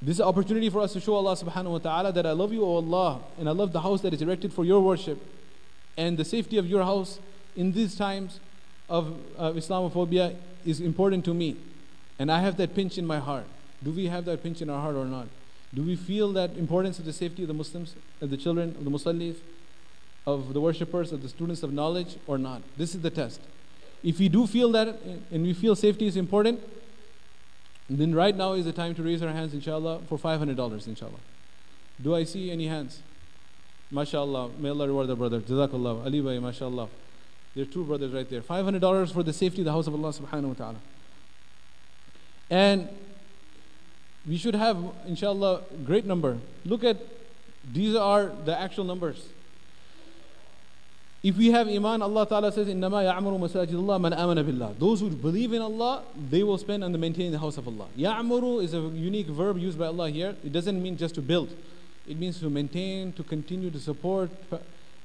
This 0.01 0.17
is 0.17 0.21
an 0.21 0.27
opportunity 0.27 0.69
for 0.71 0.83
us 0.83 0.93
to 0.93 1.01
show 1.01 1.15
Allah 1.15 1.35
subhanahu 1.35 1.71
wa 1.71 1.79
ta'ala 1.79 2.13
that 2.13 2.27
I 2.27 2.33
love 2.33 2.53
you, 2.53 2.63
O 2.63 2.77
Allah, 2.77 3.21
and 3.39 3.49
I 3.49 3.53
love 3.53 3.73
the 3.73 3.81
house 3.81 4.03
that 4.03 4.13
is 4.13 4.21
erected 4.21 4.53
for 4.53 4.65
your 4.65 4.81
worship 4.81 5.19
and 5.97 6.19
the 6.19 6.25
safety 6.25 6.59
of 6.59 6.67
your 6.67 6.85
house 6.85 7.19
in 7.57 7.73
these 7.73 7.97
times 7.97 8.41
of 8.89 9.19
uh, 9.39 9.53
Islamophobia 9.53 10.37
is 10.65 10.81
important 10.81 11.25
to 11.25 11.35
me. 11.35 11.57
And 12.19 12.31
I 12.31 12.41
have 12.41 12.57
that 12.59 12.75
pinch 12.75 12.99
in 12.99 13.07
my 13.07 13.19
heart. 13.19 13.45
Do 13.83 13.91
we 13.91 14.07
have 14.07 14.25
that 14.27 14.43
pinch 14.43 14.63
in 14.63 14.71
our 14.71 14.81
heart 14.81 14.97
or 14.97 15.05
not? 15.05 15.29
Do 15.77 15.83
we 15.83 15.95
feel 15.95 16.33
that 16.33 16.57
importance 16.57 16.99
of 16.99 17.05
the 17.05 17.13
safety 17.13 17.43
of 17.43 17.49
the 17.49 17.55
Muslims, 17.55 17.95
of 18.23 18.31
the 18.31 18.39
children, 18.39 18.71
of 18.79 18.85
the 18.85 18.91
Musallis, 18.91 19.37
of 20.27 20.55
the 20.55 20.61
worshippers, 20.61 21.13
of 21.13 21.23
the 21.23 21.29
students 21.29 21.63
of 21.63 21.71
knowledge 21.71 22.17
or 22.27 22.39
not? 22.39 22.63
This 22.79 22.95
is 22.95 23.03
the 23.03 23.11
test. 23.11 23.43
If 24.03 24.19
we 24.19 24.31
do 24.31 24.47
feel 24.47 24.73
that 24.73 24.89
and 25.31 25.43
we 25.43 25.53
feel 25.53 25.77
safety 25.77 26.07
is 26.07 26.17
important, 26.17 26.61
then 27.91 28.15
right 28.15 28.35
now 28.35 28.55
is 28.55 28.65
the 28.65 28.73
time 28.73 28.95
to 28.95 29.03
raise 29.03 29.23
our 29.23 29.33
hands, 29.33 29.53
inshallah, 29.53 30.01
for 30.09 30.17
$500, 30.17 30.87
inshallah. 30.87 31.21
Do 32.03 32.15
I 32.15 32.25
see 32.25 32.51
any 32.51 32.69
hands? 32.69 33.03
MashaAllah. 33.93 34.59
May 34.59 34.71
Allah 34.71 34.89
reward 34.89 35.09
the 35.09 35.17
brother. 35.17 35.41
Jazakallah. 35.41 36.07
Ali 36.07 36.21
Bhai, 36.21 36.39
MashaAllah. 36.39 36.89
There 37.55 37.63
are 37.63 37.67
two 37.67 37.85
brothers 37.85 38.13
right 38.13 38.29
there. 38.29 38.41
$500 38.41 39.13
for 39.13 39.23
the 39.23 39.33
safety 39.33 39.61
of 39.61 39.67
the 39.67 39.73
house 39.73 39.87
of 39.87 39.95
Allah 39.95 40.13
subhanahu 40.13 40.49
wa 40.49 40.55
ta'ala. 40.55 40.77
And 42.51 42.89
we 44.28 44.38
should 44.38 44.56
have, 44.56 44.78
inshallah, 45.08 45.62
great 45.86 46.06
number. 46.06 46.38
Look 46.66 46.84
at, 46.84 46.98
these 47.72 47.96
are 47.96 48.28
the 48.46 48.60
actual 48.60 48.84
numbers. 48.84 49.28
If 51.24 51.38
we 51.38 51.52
have 51.52 51.68
iman, 51.68 52.02
Allah 52.02 52.28
Ta'ala 52.28 52.52
says, 52.52 52.68
إِنَّمَا 52.68 53.14
يَعْمُرُ 53.14 53.40
مَسَاجِدَ 53.40 53.74
اللَّهِ 53.74 54.02
مَنْ 54.02 54.18
آمَنَ 54.18 54.44
بِاللَّهِ 54.44 54.80
Those 54.80 55.02
who 55.02 55.10
believe 55.10 55.54
in 55.54 55.62
Allah, 55.62 56.02
they 56.30 56.42
will 56.42 56.58
spend 56.58 56.84
and 56.84 56.98
maintain 57.00 57.32
the 57.32 57.38
house 57.38 57.58
of 57.58 57.68
Allah. 57.68 57.88
يَعْمُرُ 57.96 58.64
is 58.64 58.74
a 58.74 58.80
unique 58.80 59.28
verb 59.28 59.60
used 59.60 59.78
by 59.78 59.86
Allah 59.86 60.10
here. 60.10 60.36
It 60.44 60.52
doesn't 60.52 60.82
mean 60.82 60.98
just 60.98 61.14
to 61.16 61.22
build. 61.22 61.50
It 62.08 62.18
means 62.18 62.40
to 62.40 62.50
maintain, 62.50 63.14
to 63.14 63.24
continue 63.24 63.70
to 63.70 63.80
support, 63.80 64.32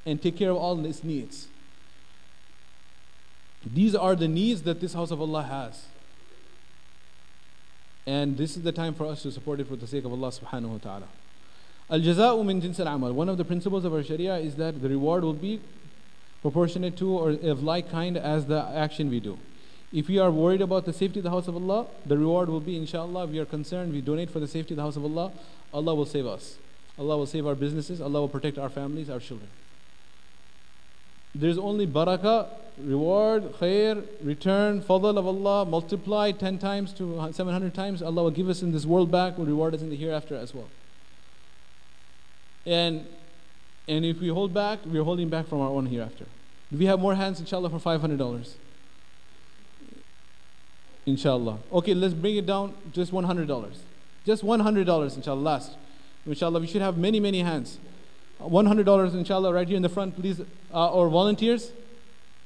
and 0.06 0.22
take 0.22 0.38
care 0.38 0.50
of 0.50 0.56
all 0.56 0.82
its 0.87 1.04
needs. 1.04 1.48
These 3.66 3.94
are 3.94 4.14
the 4.14 4.28
needs 4.28 4.62
that 4.62 4.80
this 4.80 4.94
house 4.94 5.11
of 5.11 5.20
Allah 5.20 5.42
has. 5.42 5.85
And 8.05 8.37
this 8.37 8.57
is 8.57 8.63
the 8.63 8.71
time 8.71 8.93
for 8.93 9.05
us 9.05 9.21
to 9.23 9.31
support 9.31 9.59
it 9.59 9.67
for 9.67 9.75
the 9.75 9.87
sake 9.87 10.05
of 10.05 10.11
Allah 10.11 10.29
subhanahu 10.29 10.69
wa 10.69 10.77
ta'ala. 10.77 11.07
Al-jaza'u 11.89 12.45
min 12.45 12.61
jins 12.61 12.79
al-amal. 12.79 13.13
One 13.13 13.29
of 13.29 13.37
the 13.37 13.45
principles 13.45 13.85
of 13.85 13.93
our 13.93 14.03
sharia 14.03 14.37
is 14.37 14.55
that 14.55 14.81
the 14.81 14.89
reward 14.89 15.23
will 15.23 15.33
be 15.33 15.61
proportionate 16.41 16.97
to 16.97 17.09
or 17.11 17.31
of 17.31 17.63
like 17.63 17.91
kind 17.91 18.17
as 18.17 18.45
the 18.45 18.63
action 18.73 19.09
we 19.09 19.19
do. 19.19 19.37
If 19.93 20.07
we 20.07 20.17
are 20.17 20.31
worried 20.31 20.61
about 20.61 20.85
the 20.85 20.93
safety 20.93 21.19
of 21.19 21.23
the 21.23 21.29
house 21.29 21.47
of 21.47 21.55
Allah, 21.55 21.85
the 22.05 22.17
reward 22.17 22.49
will 22.49 22.61
be 22.61 22.77
inshallah. 22.77 23.27
We 23.27 23.39
are 23.39 23.45
concerned, 23.45 23.91
we 23.91 24.01
donate 24.01 24.29
for 24.29 24.39
the 24.39 24.47
safety 24.47 24.73
of 24.73 24.77
the 24.77 24.83
house 24.83 24.95
of 24.95 25.03
Allah, 25.03 25.33
Allah 25.73 25.93
will 25.93 26.05
save 26.05 26.25
us. 26.25 26.57
Allah 26.97 27.17
will 27.17 27.25
save 27.25 27.45
our 27.45 27.55
businesses, 27.55 28.01
Allah 28.01 28.21
will 28.21 28.29
protect 28.29 28.57
our 28.57 28.69
families, 28.69 29.09
our 29.09 29.19
children. 29.19 29.49
There's 31.35 31.57
only 31.57 31.87
barakah, 31.87 32.47
reward, 32.85 33.53
khair, 33.59 34.05
return, 34.23 34.81
fadl 34.81 35.17
of 35.17 35.27
Allah, 35.27 35.65
multiply 35.65 36.31
10 36.31 36.59
times 36.59 36.93
to 36.93 37.29
700 37.31 37.73
times. 37.73 38.01
Allah 38.01 38.23
will 38.23 38.31
give 38.31 38.49
us 38.49 38.61
in 38.61 38.71
this 38.71 38.85
world 38.85 39.11
back, 39.11 39.37
will 39.37 39.45
reward 39.45 39.73
us 39.75 39.81
in 39.81 39.89
the 39.89 39.95
hereafter 39.95 40.35
as 40.35 40.53
well. 40.53 40.69
And 42.65 43.05
and 43.87 44.05
if 44.05 44.19
we 44.19 44.27
hold 44.29 44.53
back, 44.53 44.79
we're 44.85 45.03
holding 45.03 45.29
back 45.29 45.47
from 45.47 45.59
our 45.59 45.69
own 45.69 45.87
hereafter. 45.87 46.25
Do 46.71 46.77
we 46.77 46.85
have 46.85 46.99
more 46.99 47.15
hands, 47.15 47.39
inshallah, 47.39 47.69
for 47.69 47.79
$500? 47.79 48.53
Inshallah. 51.05 51.59
Okay, 51.73 51.93
let's 51.93 52.13
bring 52.13 52.37
it 52.37 52.45
down 52.45 52.73
just 52.93 53.11
$100. 53.11 53.77
Just 54.25 54.43
$100, 54.43 55.15
inshallah, 55.17 55.39
last. 55.39 55.75
Inshallah, 56.25 56.59
we 56.59 56.67
should 56.67 56.81
have 56.81 56.97
many, 56.97 57.19
many 57.19 57.41
hands. 57.41 57.79
$100, 58.39 59.13
inshallah, 59.13 59.53
right 59.53 59.67
here 59.67 59.77
in 59.77 59.83
the 59.83 59.89
front, 59.89 60.15
please. 60.15 60.39
Uh, 60.73 60.91
or 60.91 61.09
volunteers? 61.09 61.71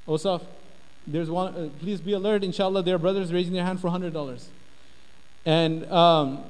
Osaf, 0.07 0.41
there's 1.07 1.29
one, 1.29 1.55
uh, 1.55 1.69
please 1.79 2.01
be 2.01 2.13
alert, 2.13 2.43
inshallah, 2.43 2.83
there 2.83 2.95
are 2.95 2.99
brothers 2.99 3.31
raising 3.31 3.53
their 3.53 3.63
hand 3.63 3.79
for 3.79 3.89
$100. 3.89 4.45
And 5.45 5.85
um, 5.91 6.43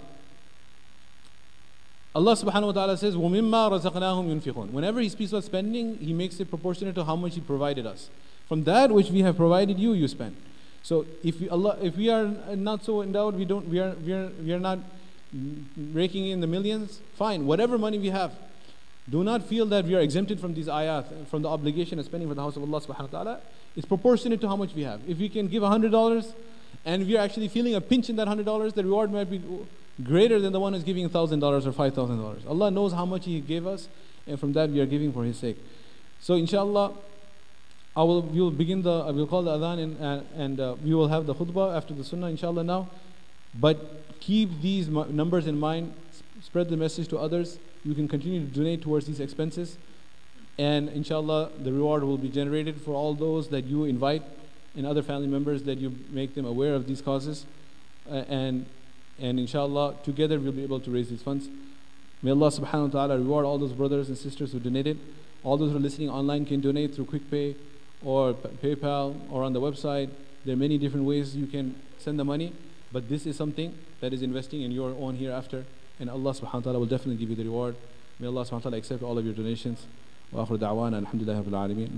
Allah 2.13 2.33
subhanahu 2.33 2.67
wa 2.67 2.71
ta'ala 2.71 2.97
says, 2.97 3.15
وَمِمَّا 3.15 3.81
رَزَقْنَاهُمْ 3.81 4.41
yunfiqun." 4.41 4.71
Whenever 4.71 5.01
He 5.01 5.09
speaks 5.09 5.31
about 5.31 5.43
spending, 5.43 5.97
He 5.97 6.13
makes 6.13 6.39
it 6.39 6.49
proportionate 6.49 6.95
to 6.95 7.03
how 7.03 7.15
much 7.15 7.35
He 7.35 7.41
provided 7.41 7.85
us. 7.85 8.09
From 8.47 8.63
that 8.63 8.91
which 8.91 9.09
we 9.09 9.19
have 9.19 9.35
provided 9.35 9.77
you, 9.77 9.93
you 9.93 10.07
spend. 10.07 10.35
So 10.83 11.05
if 11.23 11.41
we, 11.41 11.49
Allah, 11.49 11.77
if 11.81 11.97
we 11.97 12.09
are 12.09 12.25
not 12.55 12.85
so 12.85 13.01
endowed, 13.01 13.35
we, 13.35 13.43
don't, 13.43 13.67
we, 13.67 13.79
are, 13.79 13.95
we, 13.95 14.13
are, 14.13 14.29
we 14.41 14.53
are 14.53 14.59
not 14.59 14.79
raking 15.91 16.27
in 16.27 16.39
the 16.39 16.47
millions, 16.47 17.01
fine, 17.15 17.45
whatever 17.45 17.77
money 17.77 17.97
we 17.97 18.09
have, 18.09 18.33
do 19.09 19.23
not 19.23 19.43
feel 19.43 19.65
that 19.67 19.85
we 19.85 19.95
are 19.95 19.99
exempted 19.99 20.39
from 20.39 20.53
these 20.53 20.67
ayat, 20.67 21.27
from 21.27 21.41
the 21.43 21.49
obligation 21.49 21.99
of 21.99 22.05
spending 22.05 22.27
for 22.27 22.35
the 22.35 22.41
house 22.41 22.55
of 22.55 22.63
Allah 22.63 22.81
subhanahu 22.81 23.11
wa 23.11 23.23
ta'ala. 23.23 23.39
It's 23.75 23.85
proportionate 23.85 24.41
to 24.41 24.47
how 24.47 24.55
much 24.55 24.73
we 24.73 24.83
have. 24.83 25.01
If 25.07 25.19
we 25.19 25.29
can 25.29 25.47
give 25.47 25.61
hundred 25.63 25.91
dollars, 25.91 26.33
and 26.85 27.05
we 27.05 27.15
are 27.17 27.21
actually 27.21 27.47
feeling 27.47 27.75
a 27.75 27.81
pinch 27.81 28.09
in 28.09 28.15
that 28.15 28.27
hundred 28.27 28.45
dollars, 28.45 28.73
the 28.73 28.83
reward 28.83 29.11
might 29.11 29.29
be 29.29 29.41
greater 30.03 30.39
than 30.39 30.53
the 30.53 30.59
one 30.59 30.73
who's 30.73 30.83
giving 30.83 31.09
$1,000 31.09 31.65
or 31.65 31.71
$5,000. 31.71 32.47
Allah 32.47 32.71
knows 32.71 32.93
how 32.93 33.05
much 33.05 33.25
He 33.25 33.39
gave 33.39 33.65
us, 33.65 33.87
and 34.27 34.39
from 34.39 34.53
that 34.53 34.69
we 34.69 34.79
are 34.81 34.85
giving 34.85 35.13
for 35.13 35.23
His 35.23 35.37
sake. 35.37 35.57
So, 36.19 36.33
inshallah, 36.33 36.93
I 37.95 38.03
will, 38.03 38.21
we 38.23 38.41
will 38.41 38.51
begin 38.51 38.81
the, 38.81 38.91
I 38.91 39.11
will 39.11 39.27
call 39.27 39.43
the 39.43 39.51
adhan 39.51 39.81
and, 39.81 40.01
uh, 40.01 40.21
and 40.35 40.59
uh, 40.59 40.75
we 40.83 40.93
will 40.93 41.07
have 41.07 41.25
the 41.25 41.33
khutbah 41.33 41.77
after 41.77 41.93
the 41.93 42.03
sunnah, 42.03 42.27
inshallah, 42.27 42.63
now. 42.63 42.89
But 43.57 44.19
keep 44.19 44.61
these 44.61 44.89
numbers 44.89 45.47
in 45.47 45.57
mind, 45.57 45.93
spread 46.45 46.69
the 46.69 46.77
message 46.77 47.08
to 47.08 47.17
others. 47.17 47.58
You 47.84 47.95
can 47.95 48.08
continue 48.08 48.39
to 48.39 48.45
donate 48.45 48.81
towards 48.84 49.08
these 49.08 49.19
expenses, 49.19 49.77
and 50.58 50.89
inshallah, 50.89 51.49
the 51.60 51.73
reward 51.73 52.03
will 52.03 52.17
be 52.17 52.29
generated 52.29 52.79
for 52.79 52.91
all 52.91 53.13
those 53.15 53.49
that 53.49 53.65
you 53.65 53.86
invite 53.86 54.23
and 54.75 54.86
other 54.86 55.01
family 55.01 55.27
members 55.27 55.63
that 55.63 55.79
you 55.79 55.95
make 56.12 56.36
them 56.36 56.45
aware 56.45 56.75
of 56.75 56.88
these 56.88 57.01
causes. 57.01 57.45
Uh, 58.10 58.23
and 58.27 58.65
and 59.17 59.39
inshallah, 59.39 59.95
together 60.03 60.39
we'll 60.39 60.51
be 60.51 60.63
able 60.63 60.79
to 60.81 60.91
raise 60.91 61.10
these 61.10 61.23
funds. 61.23 61.47
May 62.21 62.31
Allah 62.31 62.51
subhanahu 62.51 62.93
wa 62.93 63.05
ta'ala 63.05 63.17
reward 63.17 63.45
all 63.45 63.58
those 63.58 63.71
brothers 63.71 64.10
and 64.10 64.17
sisters 64.17 64.51
who 64.51 64.60
donated. 64.60 64.99
All 65.43 65.58
those 65.58 65.71
who 65.71 65.77
are 65.77 65.79
listening 65.79 66.10
online 66.10 66.45
can 66.45 66.60
donate 66.60 66.95
through 66.95 67.05
QuickPay 67.05 67.55
or 68.03 68.34
PayPal 68.34 69.15
or 69.31 69.43
on 69.43 69.53
the 69.53 69.62
website. 69.62 70.10
There 70.43 70.53
are 70.53 70.58
many 70.58 70.77
different 70.77 71.05
ways 71.05 71.36
you 71.36 71.47
can 71.47 71.75
send 71.97 72.19
the 72.19 72.25
money, 72.25 72.51
but 72.91 73.08
this 73.08 73.25
is 73.25 73.36
something 73.38 73.77
that 74.01 74.12
is 74.12 74.21
investing 74.21 74.62
in 74.63 74.71
your 74.71 74.91
own 74.99 75.15
hereafter. 75.15 75.65
And 75.98 76.08
Allah 76.08 76.32
subhanahu 76.32 76.54
wa 76.54 76.60
ta'ala 76.60 76.78
will 76.78 76.86
definitely 76.86 77.16
give 77.16 77.30
you 77.30 77.36
the 77.36 77.44
reward. 77.44 77.76
May 78.18 78.26
Allah 78.26 78.44
subhanahu 78.44 78.52
wa 78.52 78.60
ta'ala 78.60 78.76
accept 78.78 79.02
all 79.02 79.18
of 79.18 79.24
your 79.24 79.34
donations. 79.34 79.86
وآخر 80.32 80.56
دعوانا 80.56 80.98
الحمد 80.98 81.22
لله 81.22 81.38
رب 81.38 81.48
العالمين 81.48 81.88